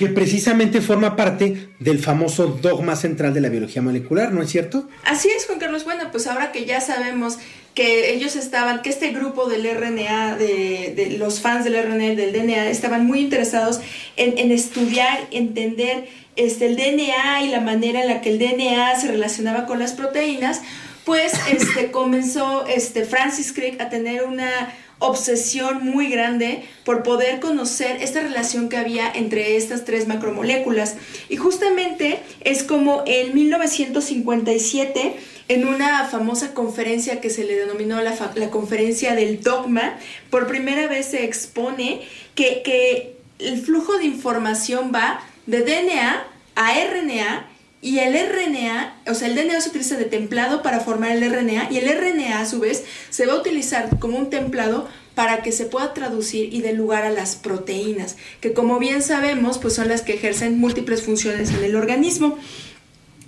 que 0.00 0.06
precisamente 0.06 0.80
forma 0.80 1.14
parte 1.14 1.68
del 1.78 1.98
famoso 1.98 2.46
dogma 2.46 2.96
central 2.96 3.34
de 3.34 3.42
la 3.42 3.50
biología 3.50 3.82
molecular, 3.82 4.32
¿no 4.32 4.42
es 4.42 4.48
cierto? 4.48 4.88
Así 5.04 5.28
es, 5.28 5.44
Juan 5.44 5.58
Carlos. 5.58 5.84
Bueno, 5.84 6.04
pues 6.10 6.26
ahora 6.26 6.52
que 6.52 6.64
ya 6.64 6.80
sabemos 6.80 7.36
que 7.80 8.12
ellos 8.12 8.36
estaban, 8.36 8.82
que 8.82 8.90
este 8.90 9.08
grupo 9.08 9.48
del 9.48 9.64
RNA, 9.64 10.36
de, 10.36 11.16
los 11.18 11.40
fans 11.40 11.64
del 11.64 11.82
RNA, 11.82 12.14
del 12.14 12.30
DNA, 12.30 12.68
estaban 12.68 13.06
muy 13.06 13.20
interesados 13.20 13.80
en, 14.18 14.52
estudiar, 14.52 15.18
entender 15.30 16.06
este, 16.36 16.66
el 16.66 16.76
DNA 16.76 17.44
y 17.44 17.48
la 17.48 17.62
manera 17.62 18.02
en 18.02 18.08
la 18.08 18.20
que 18.20 18.28
el 18.28 18.38
DNA 18.38 19.00
se 19.00 19.08
relacionaba 19.08 19.64
con 19.64 19.78
las 19.78 19.94
proteínas, 19.94 20.60
pues 21.06 21.32
este, 21.50 21.90
comenzó 21.90 22.66
este, 22.66 23.06
Francis 23.06 23.50
Crick 23.54 23.80
a 23.80 23.88
tener 23.88 24.24
una 24.24 24.74
obsesión 24.98 25.82
muy 25.82 26.10
grande 26.10 26.62
por 26.84 27.02
poder 27.02 27.40
conocer 27.40 28.02
esta 28.02 28.20
relación 28.20 28.68
que 28.68 28.76
había 28.76 29.10
entre 29.10 29.56
estas 29.56 29.86
tres 29.86 30.06
macromoléculas. 30.06 30.96
Y 31.30 31.36
justamente 31.36 32.18
es 32.42 32.62
como 32.62 33.04
en 33.06 33.34
1957 33.34 35.14
en 35.50 35.66
una 35.66 36.04
famosa 36.04 36.54
conferencia 36.54 37.20
que 37.20 37.28
se 37.28 37.42
le 37.42 37.56
denominó 37.56 38.00
la, 38.00 38.14
conferencia 38.50 39.16
del 39.16 39.42
dogma, 39.42 39.98
por 40.30 40.46
primera 40.46 40.86
vez 40.86 41.06
se 41.06 41.24
expone 41.24 42.02
que, 42.36 42.62
que 42.62 43.16
el 43.40 43.60
flujo 43.60 43.98
de 43.98 44.04
información 44.04 44.92
va 44.94 45.20
de 45.46 45.62
DNA 45.62 46.24
a 46.54 46.72
RNA 46.72 47.48
y 47.82 47.98
el 47.98 48.14
RNA, 48.14 49.02
o 49.08 49.14
sea, 49.14 49.26
el 49.26 49.34
DNA 49.34 49.60
se 49.60 49.70
utiliza 49.70 49.96
de 49.96 50.04
templado 50.04 50.62
para 50.62 50.78
formar 50.78 51.10
el 51.10 51.28
RNA 51.28 51.68
y 51.72 51.78
el 51.78 51.88
RNA 51.88 52.38
a 52.38 52.46
su 52.46 52.60
vez 52.60 52.84
se 53.08 53.26
va 53.26 53.32
a 53.32 53.40
utilizar 53.40 53.98
como 53.98 54.18
un 54.18 54.30
templado 54.30 54.88
para 55.16 55.42
que 55.42 55.50
se 55.50 55.64
pueda 55.64 55.94
traducir 55.94 56.54
y 56.54 56.62
dé 56.62 56.74
lugar 56.74 57.02
a 57.02 57.10
las 57.10 57.34
proteínas, 57.34 58.16
que 58.40 58.52
como 58.52 58.78
bien 58.78 59.02
sabemos, 59.02 59.58
pues 59.58 59.74
son 59.74 59.88
las 59.88 60.02
que 60.02 60.14
ejercen 60.14 60.60
múltiples 60.60 61.02
funciones 61.02 61.50
en 61.50 61.64
el 61.64 61.74
organismo. 61.74 62.38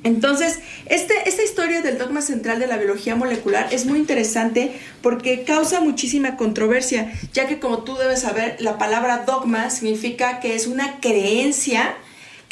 Entonces, 0.04 0.58
este, 0.86 1.14
esta 1.26 1.42
historia 1.42 1.80
del 1.80 1.98
dogma 1.98 2.22
central 2.22 2.58
de 2.58 2.66
la 2.66 2.76
biología 2.76 3.14
molecular 3.14 3.68
es 3.72 3.86
muy 3.86 3.98
interesante 3.98 4.72
porque 5.00 5.44
causa 5.44 5.80
muchísima 5.80 6.36
controversia, 6.36 7.12
ya 7.32 7.46
que 7.46 7.60
como 7.60 7.84
tú 7.84 7.96
debes 7.96 8.20
saber, 8.20 8.56
la 8.58 8.78
palabra 8.78 9.24
dogma 9.26 9.70
significa 9.70 10.40
que 10.40 10.54
es 10.54 10.66
una 10.66 11.00
creencia 11.00 11.94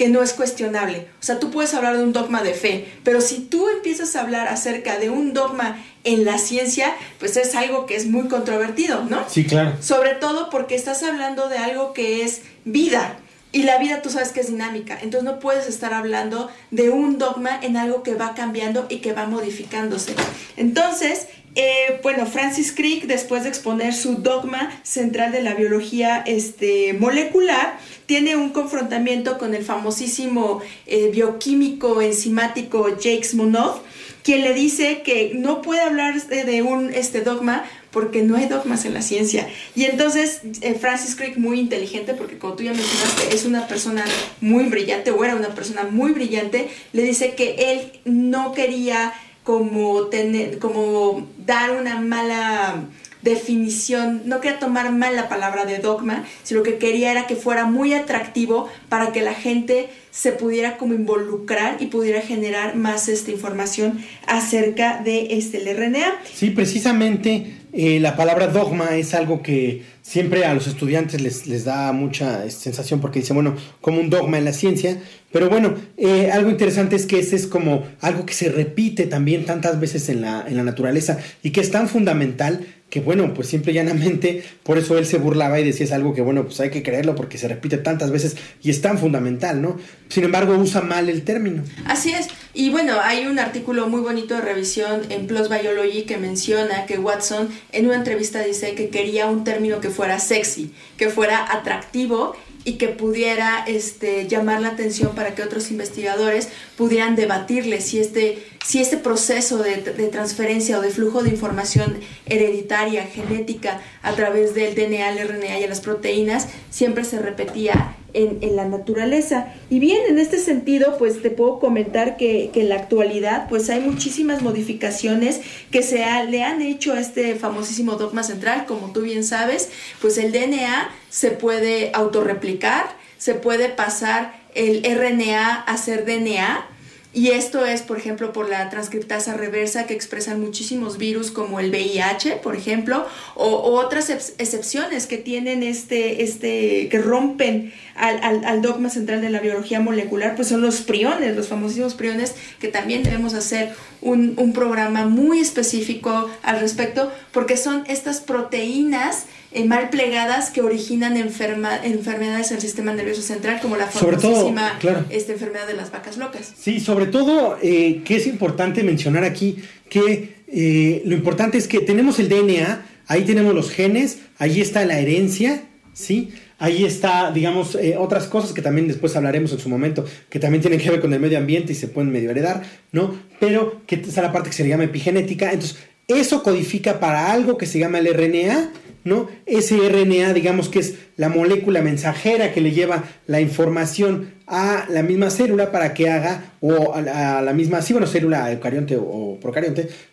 que 0.01 0.09
no 0.09 0.23
es 0.23 0.33
cuestionable. 0.33 1.09
O 1.21 1.23
sea, 1.23 1.39
tú 1.39 1.51
puedes 1.51 1.75
hablar 1.75 1.99
de 1.99 2.03
un 2.03 2.15
dogma 2.15 2.43
de 2.43 2.55
fe, 2.55 2.89
pero 3.05 3.21
si 3.21 3.41
tú 3.41 3.69
empiezas 3.69 4.17
a 4.17 4.23
hablar 4.23 4.49
acerca 4.49 4.99
de 4.99 5.11
un 5.11 5.35
dogma 5.35 5.79
en 6.05 6.25
la 6.25 6.39
ciencia, 6.39 6.95
pues 7.19 7.37
es 7.37 7.55
algo 7.55 7.85
que 7.85 7.97
es 7.97 8.07
muy 8.07 8.27
controvertido, 8.29 9.05
¿no? 9.05 9.29
Sí, 9.29 9.45
claro. 9.45 9.75
Sobre 9.83 10.15
todo 10.15 10.49
porque 10.49 10.75
estás 10.75 11.03
hablando 11.03 11.51
de 11.51 11.59
algo 11.59 11.93
que 11.93 12.25
es 12.25 12.41
vida. 12.65 13.19
Y 13.53 13.65
la 13.65 13.79
vida 13.79 14.01
tú 14.01 14.11
sabes 14.11 14.31
que 14.31 14.41
es 14.41 14.49
dinámica, 14.49 14.99
entonces 15.03 15.25
no 15.25 15.41
puedes 15.41 15.67
estar 15.67 15.93
hablando 15.93 16.51
de 16.71 16.91
un 16.91 17.19
dogma 17.19 17.59
en 17.63 17.77
algo 17.77 18.05
que 18.05 18.15
va 18.15 18.35
cambiando 18.35 18.87
y 18.89 18.99
que 18.99 19.13
va 19.13 19.27
modificándose. 19.27 20.15
Entonces, 20.57 21.27
eh, 21.57 21.99
bueno, 22.05 22.27
Francis 22.27 22.73
Crick, 22.73 23.07
después 23.07 23.43
de 23.43 23.49
exponer 23.49 23.93
su 23.93 24.17
dogma 24.17 24.71
central 24.85 25.33
de 25.33 25.43
la 25.43 25.55
biología 25.55 26.23
este, 26.25 26.93
molecular, 26.93 27.77
tiene 28.07 28.37
un 28.37 28.51
confrontamiento 28.51 29.37
con 29.37 29.55
el 29.55 29.65
famosísimo 29.65 30.61
eh, 30.87 31.11
bioquímico 31.11 32.01
enzimático 32.03 32.89
Jacques 32.91 33.35
Monod, 33.35 33.81
quien 34.23 34.43
le 34.43 34.55
dice 34.55 35.03
que 35.03 35.33
no 35.35 35.63
puede 35.63 35.81
hablar 35.81 36.21
de 36.23 36.63
un 36.63 36.93
este, 36.93 37.21
dogma 37.21 37.65
porque 37.91 38.23
no 38.23 38.37
hay 38.37 38.47
dogmas 38.47 38.85
en 38.85 38.95
la 38.95 39.03
ciencia. 39.03 39.49
Y 39.75 39.85
entonces 39.85 40.43
eh, 40.61 40.75
Francis 40.75 41.17
Crick, 41.17 41.37
muy 41.37 41.59
inteligente, 41.59 42.15
porque 42.15 42.39
como 42.39 42.55
tú 42.55 42.63
ya 42.63 42.73
mencionaste, 42.73 43.35
es 43.35 43.45
una 43.45 43.67
persona 43.67 44.05
muy 44.41 44.65
brillante, 44.65 45.11
o 45.11 45.25
era 45.25 45.35
una 45.35 45.55
persona 45.55 45.85
muy 45.85 46.13
brillante, 46.13 46.69
le 46.93 47.03
dice 47.03 47.35
que 47.35 47.73
él 47.73 48.01
no 48.05 48.53
quería 48.53 49.13
como, 49.43 50.07
tener, 50.07 50.59
como 50.59 51.27
dar 51.39 51.73
una 51.73 52.01
mala 52.01 52.85
definición, 53.23 54.23
no 54.25 54.41
quería 54.41 54.59
tomar 54.59 54.91
mal 54.93 55.17
la 55.17 55.29
palabra 55.29 55.65
de 55.65 55.79
dogma, 55.79 56.25
sino 56.43 56.63
que 56.63 56.79
quería 56.79 57.11
era 57.11 57.27
que 57.27 57.37
fuera 57.37 57.67
muy 57.67 57.95
atractivo 57.95 58.69
para 58.89 59.13
que 59.13 59.23
la 59.23 59.35
gente 59.35 59.89
se 60.11 60.33
pudiera 60.33 60.77
como 60.77 60.95
involucrar 60.95 61.77
y 61.81 61.87
pudiera 61.87 62.21
generar 62.21 62.77
más 62.77 63.09
esta 63.09 63.31
información 63.31 64.05
acerca 64.27 65.01
de 65.03 65.29
este 65.31 65.59
el 65.59 65.77
RNA. 65.77 66.21
Sí, 66.35 66.51
precisamente 66.51 67.61
eh, 67.73 68.01
la 68.01 68.17
palabra 68.17 68.49
dogma 68.49 68.97
es 68.97 69.15
algo 69.15 69.43
que 69.43 69.83
siempre 70.03 70.45
a 70.45 70.55
los 70.55 70.67
estudiantes 70.67 71.21
les, 71.21 71.47
les 71.47 71.65
da 71.65 71.93
mucha 71.93 72.51
sensación 72.51 73.01
porque 73.01 73.21
dicen, 73.21 73.37
bueno, 73.37 73.55
como 73.81 74.01
un 74.01 74.11
dogma 74.11 74.39
en 74.39 74.45
la 74.45 74.53
ciencia, 74.53 74.99
pero 75.33 75.49
bueno, 75.49 75.75
eh, 75.97 76.31
algo 76.33 76.51
interesante 76.51 76.97
es 76.97 77.07
que 77.07 77.21
ese 77.21 77.37
es 77.37 77.47
como 77.47 77.87
algo 78.01 78.27
que 78.27 78.35
se 78.35 78.49
repite 78.49 79.07
también 79.07 79.45
tantas 79.45 79.79
veces 79.79 80.09
en 80.09 80.23
la, 80.23 80.45
en 80.49 80.57
la 80.57 80.65
naturaleza 80.65 81.19
y 81.45 81.51
que 81.51 81.61
es 81.61 81.71
tan 81.71 81.89
fundamental 81.89 82.67
que 82.91 83.01
bueno, 83.01 83.33
pues 83.33 83.49
simple 83.49 83.73
y 83.73 83.77
llanamente, 83.77 84.45
por 84.65 84.77
eso 84.77 84.99
él 84.99 85.07
se 85.07 85.17
burlaba 85.17 85.61
y 85.61 85.65
decía 85.65 85.87
es 85.87 85.93
algo 85.93 86.13
que 86.13 86.21
bueno, 86.21 86.45
pues 86.45 86.61
hay 86.61 86.71
que 86.71 86.83
creerlo 86.83 87.15
porque 87.15 87.39
se 87.39 87.49
repite 87.49 87.79
tantas 87.79 88.11
veces 88.11 88.37
y 88.63 88.71
es 88.71 88.83
tan 88.83 88.99
fundamental, 88.99 89.63
¿no? 89.63 89.79
Sin 90.09 90.25
embargo, 90.25 90.55
usa 90.57 90.81
mal 90.83 91.09
el 91.09 91.23
término. 91.23 91.63
Así 91.87 92.11
es. 92.11 92.27
Y 92.53 92.71
bueno, 92.71 92.97
hay 93.01 93.27
un 93.27 93.39
artículo 93.39 93.89
muy 93.89 94.01
bonito 94.01 94.35
de 94.35 94.41
revisión 94.41 95.03
en 95.09 95.29
PLOS 95.29 95.49
Biology 95.49 96.03
que 96.03 96.19
menciona 96.19 96.85
que 96.87 96.99
Watson 96.99 97.49
en 97.71 97.87
una 97.87 97.95
entrevista 97.95 98.43
dice 98.43 98.75
que 98.75 98.89
quería 98.89 99.27
un 99.27 99.45
término 99.45 99.81
que 99.81 99.89
fuera 99.89 100.19
sexy, 100.19 100.73
que 100.97 101.09
fuera 101.09 101.53
atractivo 101.53 102.35
y 102.65 102.75
que 102.75 102.89
pudiera 102.89 103.65
este, 103.67 104.29
llamar 104.29 104.61
la 104.61 104.69
atención 104.69 105.15
para 105.15 105.35
que 105.35 105.43
otros 105.43 105.71
investigadores 105.71 106.49
pudieran 106.77 107.17
debatirle 107.17 107.81
si 107.81 108.01
este, 108.01 108.45
si 108.65 108.81
este 108.81 108.97
proceso 108.97 109.59
de, 109.59 109.77
de, 109.77 110.09
transferencia 110.09 110.79
o 110.79 110.83
de 110.83 110.91
flujo 110.91 111.23
de 111.23 111.31
información 111.31 111.99
hereditaria, 112.27 113.07
genética, 113.07 113.81
a 114.03 114.13
través 114.13 114.55
del 114.55 114.75
DNA, 114.75 115.11
el 115.11 115.29
RNA 115.29 115.61
y 115.61 115.67
las 115.67 115.81
proteínas, 115.81 116.49
siempre 116.71 117.05
se 117.05 117.19
repetía 117.19 117.97
en, 118.15 118.57
la 118.57 118.65
naturaleza. 118.67 119.53
Y 119.69 119.79
bien, 119.79 120.01
en 120.09 120.19
este 120.19 120.39
sentido, 120.39 120.97
pues 120.99 121.23
te 121.23 121.31
puedo 121.31 121.59
comentar 121.59 122.17
que, 122.17 122.51
en 122.55 122.69
la 122.69 122.77
actualidad, 122.77 123.49
pues 123.49 123.71
hay 123.71 123.81
muchísimas 123.81 124.43
modificaciones 124.43 125.41
que 125.71 125.83
se 125.83 126.05
le 126.29 126.43
han 126.43 126.63
hecho 126.63 126.93
a 126.93 127.01
este 127.01 127.35
famosísimo 127.37 127.97
dogma 127.97 128.23
central, 128.23 128.67
como 128.67 128.93
tú 128.93 129.03
bien 129.03 129.25
sabes, 129.25 129.71
pues 130.01 130.19
el 130.19 130.33
DNA 130.33 130.91
se 131.09 131.31
puede 131.31 131.91
autorreplicar, 131.95 132.87
se 133.19 133.35
puede 133.35 133.69
pasar 133.69 134.41
el 134.55 134.83
RNA 134.85 135.63
a 135.63 135.77
ser 135.77 136.05
DNA, 136.05 136.67
y 137.13 137.31
esto 137.31 137.67
es, 137.67 137.83
por 137.83 137.99
ejemplo, 137.99 138.33
por 138.33 138.49
la 138.49 138.71
transcriptasa 138.71 139.35
reversa 139.35 139.87
que 139.87 139.95
expresan 139.95 140.41
muchísimos 140.41 140.97
virus 140.97 141.33
como 141.33 141.59
el 141.59 141.71
VIH, 141.71 142.37
por 142.37 142.55
ejemplo, 142.55 143.05
o, 143.35 143.49
otras 143.81 144.11
excepciones 144.11 145.07
que 145.07 145.17
tienen 145.17 145.65
este, 145.65 146.23
este, 146.23 146.89
que 146.89 146.99
rompen 146.99 147.73
al, 147.97 148.63
dogma 148.63 148.91
central 148.91 149.21
de 149.23 149.31
la 149.31 149.41
biología 149.41 149.81
molecular, 149.81 150.37
pues 150.37 150.49
son 150.49 150.63
los 150.63 150.83
priones, 150.83 151.35
los 151.35 151.49
famosísimos 151.49 151.95
priones, 151.95 152.37
que 152.61 152.69
también 152.69 153.03
debemos 153.03 153.35
hacer 153.35 153.75
un, 154.01 154.35
un 154.37 154.53
programa 154.53 155.07
muy 155.07 155.41
específico 155.41 156.31
al 156.43 156.61
respecto, 156.61 157.13
porque 157.33 157.57
son 157.57 157.85
estas 157.89 158.21
proteínas 158.21 159.27
eh, 159.53 159.65
mal 159.65 159.91
plegadas 159.91 160.51
que 160.51 160.63
originan 160.63 161.17
enferma, 161.17 161.77
enfermedades 161.85 162.51
en 162.51 162.57
el 162.57 162.63
sistema 162.63 162.93
nervioso 162.93 163.23
central, 163.23 163.61
como 163.61 163.77
la 163.77 163.87
famosísima 163.87 164.79
claro. 164.79 165.05
esta 165.11 165.33
enfermedad 165.33 165.67
de 165.67 165.75
las 165.75 165.91
vacas 165.91 166.17
locas. 166.17 166.53
Sí, 166.59 166.81
sobre 166.81 167.07
todo 167.07 167.59
eh, 167.63 168.03
que 168.05 168.17
es 168.17 168.27
importante 168.27 168.83
mencionar 168.83 169.25
aquí 169.25 169.57
que 169.89 170.41
eh, 170.47 171.03
lo 171.05 171.15
importante 171.15 171.59
es 171.59 171.69
que 171.69 171.81
tenemos 171.81 172.19
el 172.19 172.29
DNA, 172.29 172.87
ahí 173.07 173.23
tenemos 173.25 173.55
los 173.55 173.71
genes, 173.71 174.19
ahí 174.39 174.61
está 174.61 174.85
la 174.85 174.99
herencia, 174.99 175.63
¿sí? 175.93 176.33
Ahí 176.59 176.85
está, 176.85 177.31
digamos, 177.31 177.75
eh, 177.75 177.97
otras 177.99 178.27
cosas 178.27 178.53
que 178.53 178.61
también 178.61 178.87
después 178.87 179.17
hablaremos 179.17 179.53
en 179.53 179.59
su 179.61 179.69
momento, 179.69 180.05
que 180.29 180.39
también 180.39 180.61
tienen 180.61 180.79
que 180.79 180.91
ver 180.91 181.01
con 181.01 181.13
el 181.13 181.21
medio 181.21 181.39
ambiente 181.39 181.73
y 181.73 181.75
se 181.75 181.89
pueden 181.89 182.13
medio 182.13 182.31
heredar, 182.31 182.63
¿no? 182.93 183.19
Pero 183.39 183.81
que 183.87 183.95
está 183.97 184.23
la 184.23 184.33
parte 184.33 184.51
que 184.51 184.57
se 184.57 184.69
llama 184.69 184.85
epigenética. 184.85 185.53
Entonces, 185.53 185.79
eso 186.07 186.43
codifica 186.43 187.01
para 187.01 187.33
algo 187.33 187.57
que 187.57 187.67
se 187.67 187.79
llama 187.79 187.99
el 187.99 188.13
RNA, 188.13 188.73
¿no? 189.05 189.29
Ese 189.47 189.77
RNA, 189.89 190.33
digamos 190.35 190.69
que 190.69 190.81
es 190.81 190.97
la 191.17 191.29
molécula 191.29 191.83
mensajera 191.83 192.53
que 192.53 192.61
le 192.61 192.73
lleva 192.73 193.05
la 193.27 193.41
información 193.41 194.33
a 194.47 194.87
la 194.89 195.03
misma 195.03 195.31
célula 195.31 195.71
para 195.71 195.95
que 195.95 196.11
haga, 196.11 196.53
o 196.61 196.95
a 196.95 197.01
la, 197.43 197.53
misma, 197.53 197.83
sí, 197.83 197.93
bueno, 197.93 198.07
célula 198.07 198.51
eucarionte 198.51 198.97
o, 198.97 199.03
o 199.03 199.41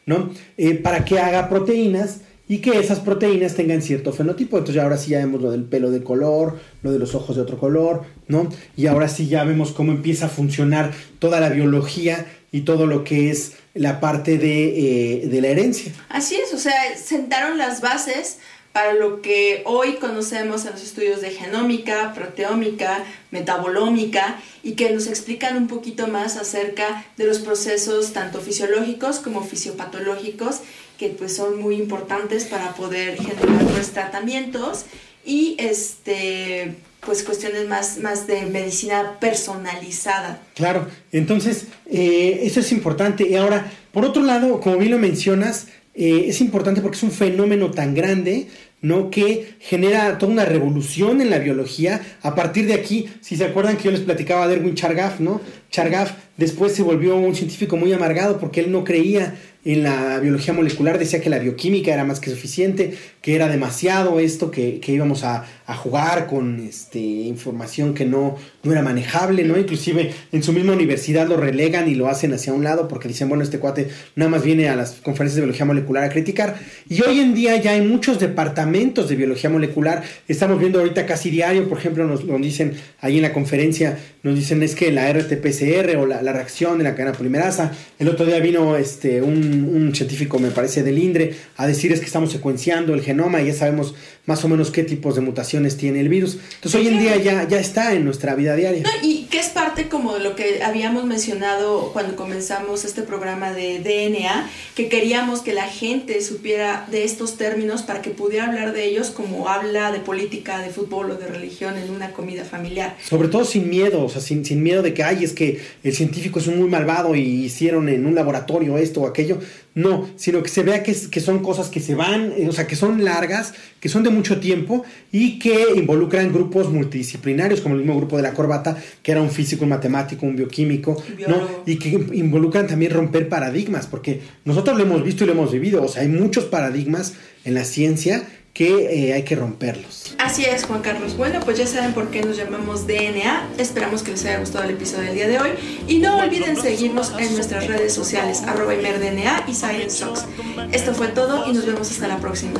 ¿no? 0.05 0.29
Eh, 0.57 0.75
para 0.75 1.03
que 1.03 1.19
haga 1.19 1.49
proteínas 1.49 2.21
y 2.47 2.59
que 2.59 2.79
esas 2.79 2.99
proteínas 2.99 3.55
tengan 3.55 3.81
cierto 3.81 4.13
fenotipo. 4.13 4.57
Entonces 4.57 4.81
ahora 4.81 4.97
sí 4.97 5.11
ya 5.11 5.19
vemos 5.19 5.41
lo 5.41 5.51
del 5.51 5.63
pelo 5.63 5.91
de 5.91 6.03
color, 6.03 6.59
lo 6.81 6.91
de 6.91 6.99
los 6.99 7.13
ojos 7.15 7.35
de 7.35 7.41
otro 7.41 7.57
color, 7.57 8.03
¿no? 8.27 8.49
Y 8.75 8.87
ahora 8.87 9.09
sí 9.09 9.27
ya 9.27 9.43
vemos 9.43 9.71
cómo 9.71 9.91
empieza 9.91 10.27
a 10.27 10.29
funcionar 10.29 10.93
toda 11.19 11.39
la 11.39 11.49
biología 11.49 12.25
y 12.51 12.61
todo 12.61 12.85
lo 12.85 13.03
que 13.03 13.29
es 13.29 13.53
la 13.73 13.99
parte 13.99 14.37
de, 14.37 15.23
eh, 15.23 15.27
de 15.27 15.41
la 15.41 15.49
herencia. 15.49 15.91
Así 16.09 16.35
es, 16.35 16.53
o 16.53 16.57
sea, 16.57 16.73
sentaron 16.95 17.57
las 17.57 17.81
bases 17.81 18.37
para 18.77 18.93
lo 18.93 19.23
que 19.23 19.63
hoy 19.65 19.93
conocemos 19.93 20.63
en 20.65 20.73
los 20.73 20.83
estudios 20.83 21.19
de 21.19 21.31
genómica, 21.31 22.13
proteómica, 22.13 23.03
metabolómica 23.31 24.39
y 24.61 24.73
que 24.73 24.91
nos 24.91 25.07
explican 25.07 25.57
un 25.57 25.67
poquito 25.67 26.05
más 26.05 26.37
acerca 26.37 27.03
de 27.17 27.25
los 27.25 27.39
procesos 27.39 28.13
tanto 28.13 28.39
fisiológicos 28.39 29.17
como 29.17 29.43
fisiopatológicos 29.43 30.59
que 30.99 31.09
pues 31.09 31.35
son 31.35 31.59
muy 31.59 31.77
importantes 31.77 32.45
para 32.45 32.75
poder 32.75 33.17
generar 33.17 33.65
pues, 33.65 33.93
tratamientos 33.93 34.85
y 35.25 35.55
este 35.57 36.75
pues 37.03 37.23
cuestiones 37.23 37.67
más, 37.67 37.97
más 37.97 38.27
de 38.27 38.43
medicina 38.43 39.17
personalizada. 39.19 40.39
Claro, 40.53 40.87
entonces 41.11 41.65
eh, 41.89 42.41
eso 42.43 42.59
es 42.59 42.71
importante. 42.71 43.27
Y 43.27 43.35
ahora, 43.35 43.71
por 43.91 44.05
otro 44.05 44.21
lado, 44.21 44.59
como 44.59 44.77
bien 44.77 44.91
lo 44.91 44.99
mencionas, 44.99 45.67
eh, 45.99 46.29
es 46.29 46.41
importante 46.41 46.79
porque 46.81 46.95
es 46.95 47.01
un 47.01 47.11
fenómeno 47.11 47.71
tan 47.71 47.95
grande, 47.95 48.47
¿no? 48.81 49.09
Que 49.09 49.55
genera 49.59 50.17
toda 50.17 50.31
una 50.31 50.45
revolución 50.45 51.21
en 51.21 51.29
la 51.29 51.39
biología. 51.39 52.01
A 52.21 52.35
partir 52.35 52.67
de 52.67 52.73
aquí, 52.73 53.09
si 53.21 53.35
se 53.35 53.45
acuerdan 53.45 53.77
que 53.77 53.85
yo 53.85 53.91
les 53.91 54.01
platicaba 54.01 54.47
de 54.47 54.55
Erwin 54.55 54.75
Chargaff, 54.75 55.19
¿no? 55.19 55.41
Chargaff 55.71 56.13
después 56.37 56.73
se 56.73 56.83
volvió 56.83 57.15
un 57.17 57.35
científico 57.35 57.75
muy 57.75 57.91
amargado 57.91 58.39
porque 58.39 58.61
él 58.61 58.71
no 58.71 58.83
creía 58.83 59.35
en 59.65 59.83
la 59.83 60.19
biología 60.19 60.53
molecular, 60.53 60.97
decía 60.97 61.19
que 61.19 61.29
la 61.29 61.39
bioquímica 61.39 61.93
era 61.93 62.05
más 62.05 62.21
que 62.21 62.29
suficiente, 62.29 62.93
que 63.21 63.35
era 63.35 63.49
demasiado 63.49 64.19
esto, 64.19 64.49
que, 64.49 64.79
que 64.79 64.93
íbamos 64.93 65.25
a, 65.25 65.45
a, 65.65 65.75
jugar 65.75 66.27
con 66.27 66.65
este, 66.65 66.99
información 66.99 67.93
que 67.93 68.05
no, 68.05 68.37
no 68.67 68.73
era 68.73 68.81
manejable, 68.81 69.43
¿no? 69.43 69.57
Inclusive 69.57 70.13
en 70.31 70.43
su 70.43 70.53
misma 70.53 70.73
universidad 70.73 71.27
lo 71.27 71.37
relegan 71.37 71.89
y 71.89 71.95
lo 71.95 72.07
hacen 72.07 72.33
hacia 72.33 72.53
un 72.53 72.63
lado 72.63 72.87
porque 72.87 73.07
dicen, 73.07 73.29
bueno, 73.29 73.43
este 73.43 73.59
cuate 73.59 73.89
nada 74.15 74.29
más 74.29 74.43
viene 74.43 74.69
a 74.69 74.75
las 74.75 74.91
conferencias 74.93 75.35
de 75.35 75.41
biología 75.41 75.65
molecular 75.65 76.03
a 76.03 76.09
criticar. 76.09 76.55
Y 76.87 77.01
hoy 77.01 77.19
en 77.19 77.33
día 77.33 77.57
ya 77.57 77.71
hay 77.71 77.81
muchos 77.81 78.19
departamentos 78.19 79.09
de 79.09 79.15
biología 79.15 79.49
molecular, 79.49 80.03
estamos 80.27 80.59
viendo 80.59 80.79
ahorita 80.79 81.05
casi 81.05 81.29
diario, 81.29 81.67
por 81.67 81.79
ejemplo, 81.79 82.05
nos, 82.05 82.25
nos 82.25 82.41
dicen 82.41 82.73
ahí 82.99 83.17
en 83.17 83.23
la 83.23 83.33
conferencia, 83.33 83.97
nos 84.23 84.35
dicen 84.35 84.61
es 84.61 84.75
que 84.75 84.91
la 84.91 85.11
RT-PCR 85.11 85.95
o 85.97 86.05
la, 86.05 86.21
la 86.21 86.33
reacción 86.33 86.77
de 86.77 86.83
la 86.83 86.93
cadena 86.93 87.13
polimerasa, 87.13 87.71
el 87.97 88.09
otro 88.09 88.25
día 88.25 88.39
vino 88.39 88.75
este, 88.75 89.21
un 89.21 89.37
un, 89.37 89.95
científico, 89.95 90.39
me 90.39 90.51
parece, 90.51 90.83
del 90.83 90.97
INDRE, 90.97 91.35
a 91.57 91.67
decir 91.67 91.91
es 91.91 91.99
que 91.99 92.05
estamos 92.05 92.31
secuenciando 92.31 92.93
el 92.93 93.01
genoma 93.01 93.41
y 93.41 93.47
ya 93.47 93.53
sabemos 93.53 93.95
más 94.25 94.43
o 94.43 94.49
menos 94.49 94.71
qué 94.71 94.83
tipos 94.83 95.15
de 95.15 95.21
mutaciones 95.21 95.77
tiene 95.77 96.01
el 96.01 96.09
virus. 96.09 96.37
Entonces 96.55 96.75
hoy 96.75 96.87
en 96.87 96.99
día 96.99 97.15
ya, 97.17 97.47
ya 97.47 97.59
está 97.59 97.93
en 97.93 98.03
nuestra 98.05 98.35
vida 98.35 98.55
diaria. 98.57 98.83
No, 98.83 98.89
y 99.07 99.26
que 99.29 99.39
es 99.39 99.49
parte 99.49 99.89
como 99.89 100.13
de 100.13 100.21
lo 100.21 100.35
que 100.35 100.63
habíamos 100.63 101.05
mencionado 101.05 101.91
cuando 101.93 102.15
comenzamos 102.15 102.85
este 102.85 103.01
programa 103.01 103.51
de 103.51 103.79
DNA, 103.79 104.49
que 104.75 104.89
queríamos 104.89 105.41
que 105.41 105.53
la 105.53 105.67
gente 105.67 106.21
supiera 106.21 106.87
de 106.89 107.03
estos 107.03 107.37
términos 107.37 107.81
para 107.81 108.01
que 108.01 108.09
pudiera 108.11 108.45
hablar 108.45 108.73
de 108.73 108.85
ellos 108.85 109.09
como 109.09 109.49
habla 109.49 109.91
de 109.91 109.99
política, 109.99 110.59
de 110.59 110.69
fútbol 110.69 111.11
o 111.11 111.15
de 111.15 111.27
religión 111.27 111.77
en 111.77 111.89
una 111.89 112.11
comida 112.11 112.45
familiar. 112.45 112.95
Sobre 113.03 113.27
todo 113.27 113.43
sin 113.43 113.69
miedo, 113.69 114.03
o 114.03 114.09
sea, 114.09 114.21
sin, 114.21 114.45
sin 114.45 114.63
miedo 114.63 114.81
de 114.81 114.93
que, 114.93 115.03
ay, 115.03 115.23
es 115.23 115.33
que 115.33 115.61
el 115.83 115.93
científico 115.93 116.39
es 116.39 116.47
un 116.47 116.59
muy 116.59 116.69
malvado 116.69 117.15
y 117.15 117.21
hicieron 117.21 117.89
en 117.89 118.05
un 118.05 118.15
laboratorio 118.15 118.77
esto 118.77 119.01
o 119.01 119.07
aquello. 119.07 119.39
No, 119.77 120.09
sino 120.15 120.41
que 120.41 120.49
se 120.49 120.63
vea 120.63 120.81
que, 120.81 120.95
que, 121.11 121.19
son 121.19 121.43
cosas 121.43 121.69
que 121.69 121.79
se 121.79 121.93
van, 121.93 122.33
o 122.49 122.51
sea, 122.51 122.65
que 122.65 122.75
son 122.75 123.05
largas, 123.05 123.53
que 123.79 123.89
son 123.89 124.01
de 124.01 124.09
mucho 124.09 124.39
tiempo 124.39 124.83
y 125.11 125.37
que 125.37 125.67
involucran 125.75 126.33
grupos 126.33 126.71
multidisciplinarios, 126.71 127.61
como 127.61 127.75
el 127.75 127.81
mismo 127.81 127.95
grupo 127.95 128.17
de 128.17 128.23
la 128.23 128.33
corbata, 128.33 128.75
que 129.03 129.11
era 129.11 129.16
un 129.21 129.31
físico, 129.31 129.63
un 129.63 129.69
matemático, 129.69 130.25
un 130.25 130.35
bioquímico, 130.35 131.01
¿no? 131.27 131.47
Y 131.65 131.77
que 131.77 131.89
involucran 132.13 132.67
también 132.67 132.91
romper 132.91 133.29
paradigmas, 133.29 133.87
porque 133.87 134.21
nosotros 134.45 134.77
lo 134.77 134.83
hemos 134.83 135.03
visto 135.03 135.23
y 135.23 135.27
lo 135.27 135.33
hemos 135.33 135.51
vivido, 135.51 135.83
o 135.83 135.87
sea, 135.87 136.01
hay 136.01 136.07
muchos 136.07 136.45
paradigmas 136.45 137.13
en 137.45 137.53
la 137.53 137.63
ciencia 137.63 138.23
que 138.57 139.09
eh, 139.09 139.13
hay 139.13 139.21
que 139.21 139.35
romperlos. 139.35 140.15
Así 140.17 140.43
es, 140.43 140.65
Juan 140.65 140.81
Carlos. 140.81 141.15
Bueno, 141.15 141.39
pues 141.45 141.59
ya 141.59 141.67
saben 141.67 141.93
por 141.93 142.09
qué 142.09 142.23
nos 142.23 142.37
llamamos 142.37 142.87
DNA. 142.87 143.49
Esperamos 143.59 144.01
que 144.01 144.09
les 144.09 144.25
haya 144.25 144.39
gustado 144.39 144.63
el 144.63 144.71
episodio 144.71 145.03
del 145.03 145.13
día 145.13 145.27
de 145.27 145.39
hoy. 145.39 145.49
Y 145.87 145.99
no 145.99 146.17
olviden 146.17 146.59
seguirnos 146.59 147.13
en 147.19 147.35
nuestras 147.35 147.67
redes 147.67 147.93
sociales, 147.93 148.41
arroba 148.47 148.73
ImerDNA 148.73 149.45
y 149.47 149.53
ScienceSox. 149.53 150.25
Esto 150.71 150.95
fue 150.95 151.09
todo 151.09 151.47
y 151.47 151.53
nos 151.53 151.67
vemos 151.67 151.91
hasta 151.91 152.07
la 152.07 152.17
próxima. 152.17 152.59